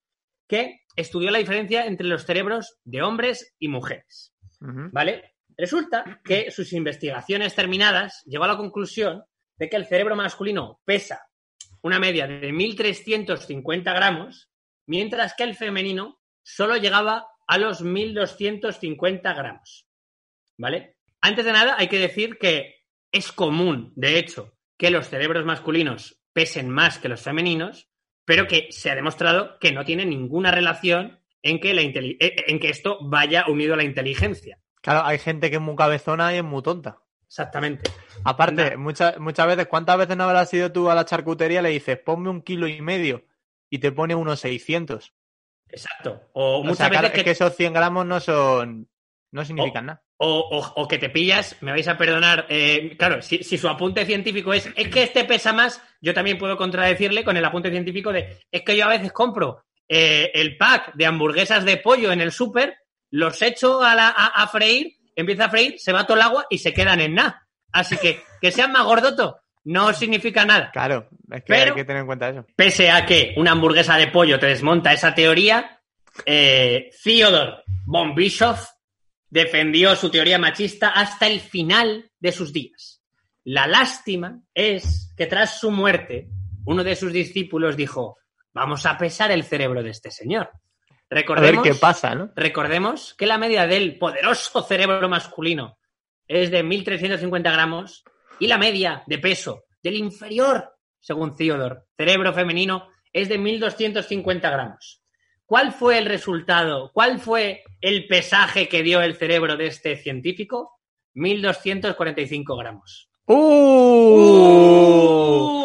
[0.47, 4.35] que estudió la diferencia entre los cerebros de hombres y mujeres.
[4.61, 5.37] ¿Vale?
[5.57, 9.25] Resulta que sus investigaciones terminadas llegó a la conclusión
[9.59, 11.27] de que el cerebro masculino pesa
[11.83, 14.51] una media de 1.350 gramos,
[14.87, 19.87] mientras que el femenino solo llegaba a los 1.250 gramos.
[20.59, 20.97] ¿Vale?
[21.21, 26.23] Antes de nada, hay que decir que es común, de hecho, que los cerebros masculinos
[26.33, 27.91] pesen más que los femeninos,
[28.25, 32.59] pero que se ha demostrado que no tiene ninguna relación en que, la eh, en
[32.59, 34.59] que esto vaya unido a la inteligencia.
[34.81, 36.99] Claro, hay gente que es muy cabezona y es muy tonta.
[37.27, 37.91] Exactamente.
[38.25, 41.69] Aparte, muchas, muchas veces, ¿cuántas veces no habrás ido tú a la charcutería y le
[41.69, 43.27] dices, ponme un kilo y medio
[43.69, 45.13] y te pone unos 600?
[45.69, 46.23] Exacto.
[46.33, 47.31] O, muchas veces que...
[47.31, 48.89] esos 100 gramos no son,
[49.33, 50.03] no significan nada.
[50.17, 54.69] O, que te pillas, me vais a perdonar, eh, claro, si, su apunte científico es,
[54.77, 58.63] es que este pesa más, yo también puedo contradecirle con el apunte científico de, es
[58.63, 62.77] que yo a veces compro eh, el pack de hamburguesas de pollo en el súper,
[63.11, 66.75] los echo a, a, freír, empieza a freír, se va todo el agua y se
[66.75, 67.47] quedan en nada.
[67.73, 70.71] Así que que sean más gordoto no significa nada.
[70.73, 72.47] Claro, es que hay que tener en cuenta eso.
[72.57, 75.81] Pese a que una hamburguesa de pollo te desmonta esa teoría,
[76.25, 78.67] eh, Theodor von Bischoff
[79.31, 83.03] defendió su teoría machista hasta el final de sus días.
[83.45, 86.29] La lástima es que tras su muerte,
[86.67, 88.19] uno de sus discípulos dijo,
[88.53, 90.51] vamos a pesar el cerebro de este señor.
[91.09, 92.31] Recordemos, a ver qué pasa, ¿no?
[92.37, 95.79] Recordemos que la media del poderoso cerebro masculino
[96.29, 98.05] es de 1.350 gramos
[98.39, 105.00] y la media de peso del inferior, según Theodore, cerebro femenino, es de 1.250 gramos.
[105.51, 106.93] ¿Cuál fue el resultado?
[106.95, 110.79] ¿Cuál fue el pesaje que dio el cerebro de este científico?
[111.17, 113.11] 1.245 gramos.
[113.25, 113.35] ¡Uh!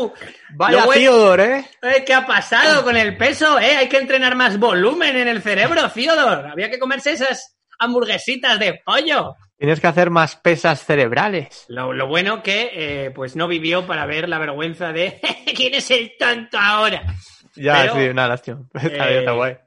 [0.01, 0.11] ¡Uh!
[0.55, 1.65] Vaya Theodore, ¿eh?
[1.83, 2.03] ¿eh?
[2.03, 3.59] ¿Qué ha pasado con el peso?
[3.59, 3.75] ¿eh?
[3.77, 6.49] Hay que entrenar más volumen en el cerebro, Theodore.
[6.49, 9.36] Había que comerse esas hamburguesitas de pollo.
[9.55, 11.65] Tienes que hacer más pesas cerebrales.
[11.67, 15.21] Lo, bueno que eh, pues no vivió para ver la vergüenza de
[15.55, 17.03] ¿quién es el tonto ahora?
[17.55, 18.65] Ya, sí, una lástima.
[18.73, 19.57] Está, está guay.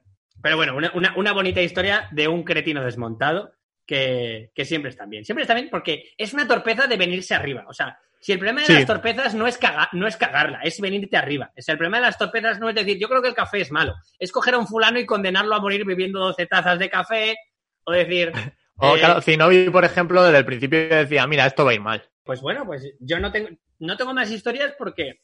[0.42, 3.52] Pero bueno, una, bonita historia de un cretino desmontado
[3.86, 5.24] que, siempre está bien.
[5.24, 7.64] Siempre está bien porque es una torpeza de venirse arriba.
[7.68, 9.58] O sea, si el problema de las torpezas no es,
[9.92, 11.50] no es cagarla, es venirte arriba.
[11.56, 13.60] O sea, el problema de las torpezas no es decir, yo creo que el café
[13.60, 13.94] es malo.
[14.18, 17.36] Es coger a un fulano y condenarlo a morir bebiendo 12 tazas de café
[17.84, 18.32] o decir...
[18.76, 21.80] o eh, claro, Zinobi, por ejemplo, desde el principio decía, mira, esto va a ir
[21.80, 22.04] mal.
[22.22, 25.20] Pues bueno, pues yo no tengo, no tengo más historias porque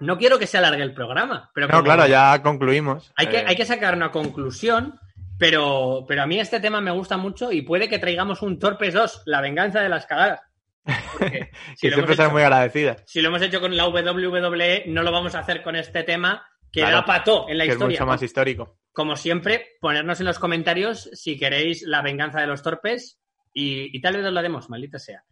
[0.00, 1.50] no quiero que se alargue el programa.
[1.54, 3.12] Pero no, claro, ya concluimos.
[3.16, 3.44] Hay, que, eh.
[3.46, 4.98] hay que sacar una conclusión,
[5.38, 8.94] pero, pero a mí este tema me gusta mucho y puede que traigamos un Torpes
[8.94, 10.40] 2, la venganza de las cagadas.
[11.76, 12.96] si siempre ser muy agradecida.
[13.06, 16.46] Si lo hemos hecho con la WWE, no lo vamos a hacer con este tema
[16.72, 17.94] que da pató en la que historia.
[17.94, 18.78] Es mucho más histórico.
[18.92, 23.20] Como siempre, ponernos en los comentarios si queréis la venganza de los torpes
[23.52, 25.24] y, y tal vez os lo demos, maldita sea.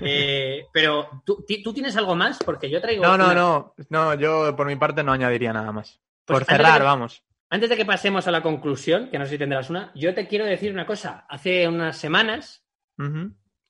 [0.00, 2.38] Eh, pero ¿tú, ¿tú, tienes algo más?
[2.44, 3.02] Porque yo traigo.
[3.02, 3.74] No, no, no.
[3.90, 6.00] No, yo por mi parte no añadiría nada más.
[6.24, 7.22] Pues por cerrar, vamos.
[7.50, 10.28] Antes de que pasemos a la conclusión, que no sé si tendrás una, yo te
[10.28, 11.26] quiero decir una cosa.
[11.28, 12.64] Hace unas semanas,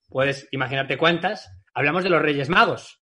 [0.08, 3.00] puedes imaginarte cuántas, hablamos de los Reyes Magos.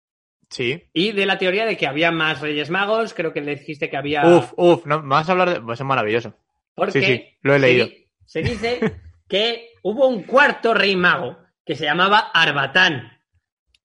[0.49, 0.83] Sí.
[0.93, 3.97] Y de la teoría de que había más Reyes Magos, creo que le dijiste que
[3.97, 4.25] había.
[4.27, 5.61] Uf, uf, no, vas a hablar de.
[5.61, 6.35] Pues es maravilloso.
[6.75, 7.87] Porque sí, sí, lo he leído.
[8.25, 8.79] se dice
[9.29, 13.19] que hubo un cuarto Rey Mago que se llamaba Arbatán,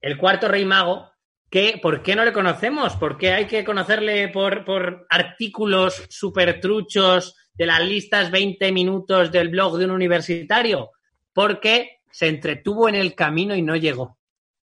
[0.00, 1.10] el cuarto rey mago,
[1.50, 2.94] que ¿por qué no le conocemos?
[2.96, 9.32] ¿Por qué hay que conocerle por, por artículos súper truchos de las listas 20 minutos
[9.32, 10.90] del blog de un universitario?
[11.32, 14.18] Porque se entretuvo en el camino y no llegó.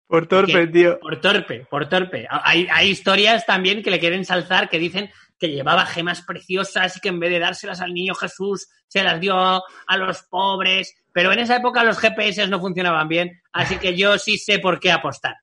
[0.07, 0.99] Por torpe, tío.
[0.99, 2.25] Por torpe, por torpe.
[2.29, 6.99] Hay, hay, historias también que le quieren salzar que dicen que llevaba gemas preciosas y
[6.99, 10.95] que en vez de dárselas al niño Jesús, se las dio a los pobres.
[11.13, 14.79] Pero en esa época los GPS no funcionaban bien, así que yo sí sé por
[14.79, 15.35] qué apostar.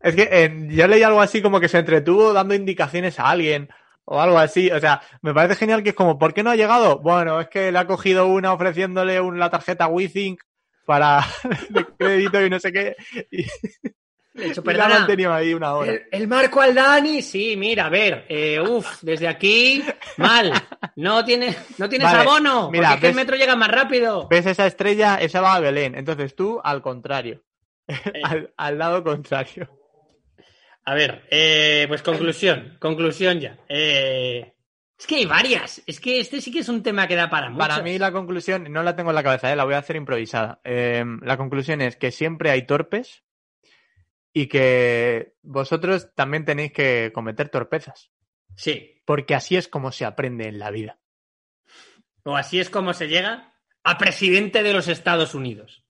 [0.00, 3.68] Es que eh, yo leí algo así como que se entretuvo dando indicaciones a alguien
[4.04, 4.70] o algo así.
[4.70, 6.98] O sea, me parece genial que es como, ¿por qué no ha llegado?
[6.98, 10.40] Bueno, es que le ha cogido una ofreciéndole la tarjeta WeThink
[10.84, 11.24] para
[11.70, 12.96] de crédito y no sé qué.
[14.34, 15.06] Hecho, perdona,
[15.36, 15.92] ahí una hora.
[16.10, 19.84] El, Marco Aldani, sí, mira, a ver, eh, uff, desde aquí,
[20.16, 20.50] mal,
[20.96, 22.70] No, tiene, no tienes Vale, abono.
[22.70, 24.28] mira, porque es que el ves- metro llega más rápido.
[24.28, 25.16] ¿Ves esa estrella?
[25.16, 25.94] Esa va a Belén.
[25.94, 27.42] Entonces tú, al contrario.
[27.86, 27.94] Eh.
[28.24, 29.68] al, al lado contrario.
[30.84, 33.58] A ver, eh, pues conclusión, conclusión ya.
[33.68, 34.54] Eh,
[34.98, 35.82] es que hay varias.
[35.86, 37.58] Es que este sí que es un tema que da para mucho.
[37.58, 40.60] Para mí la conclusión, no la tengo en la cabeza, la voy a hacer improvisada.
[40.64, 43.22] La conclusión es que siempre hay torpes
[44.32, 48.10] y que vosotros también tenéis que cometer torpezas.
[48.56, 49.02] Sí.
[49.04, 50.98] Porque así es como se aprende en la vida.
[52.24, 55.84] O así es como se llega a presidente de los Estados Unidos.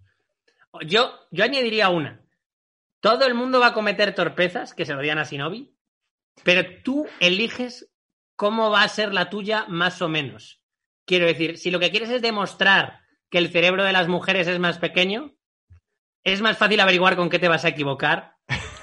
[0.87, 2.25] Yo, yo añadiría una.
[3.01, 5.75] Todo el mundo va a cometer torpezas, que se lo digan a Sinovi,
[6.45, 7.91] pero tú eliges
[8.37, 10.63] cómo va a ser la tuya más o menos.
[11.05, 14.59] Quiero decir, si lo que quieres es demostrar que el cerebro de las mujeres es
[14.59, 15.35] más pequeño,
[16.25, 18.32] es más fácil averiguar con qué te vas a equivocar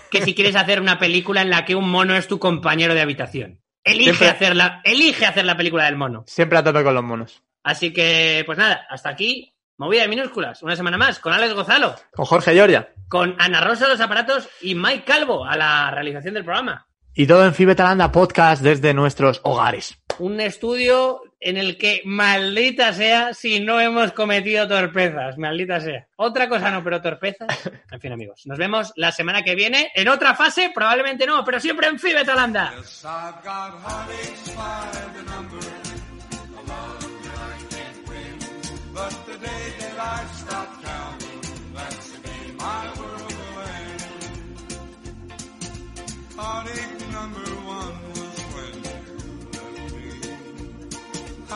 [0.10, 3.02] que si quieres hacer una película en la que un mono es tu compañero de
[3.02, 3.62] habitación.
[3.84, 6.24] Elige, Siempre- hacer la, elige hacer la película del mono.
[6.28, 7.42] Siempre a tope con los monos.
[7.64, 10.62] Así que, pues nada, hasta aquí, movida de minúsculas.
[10.64, 12.94] Una semana más, con Alex Gozalo, Con Jorge Giorgia.
[13.08, 16.88] con Ana Rosa de los aparatos y Mike Calvo a la realización del programa.
[17.14, 19.99] Y todo en Fibetalanda Podcast desde nuestros hogares.
[20.20, 26.08] Un estudio en el que, maldita sea, si no hemos cometido torpezas, maldita sea.
[26.18, 27.48] Otra cosa no, pero torpezas.
[27.92, 31.60] En fin, amigos, nos vemos la semana que viene en otra fase, probablemente no, pero
[31.60, 32.74] siempre en Fibetalanda.
[32.76, 33.06] Yes,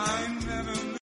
[0.06, 0.33] me.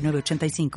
[0.00, 0.70] 906985.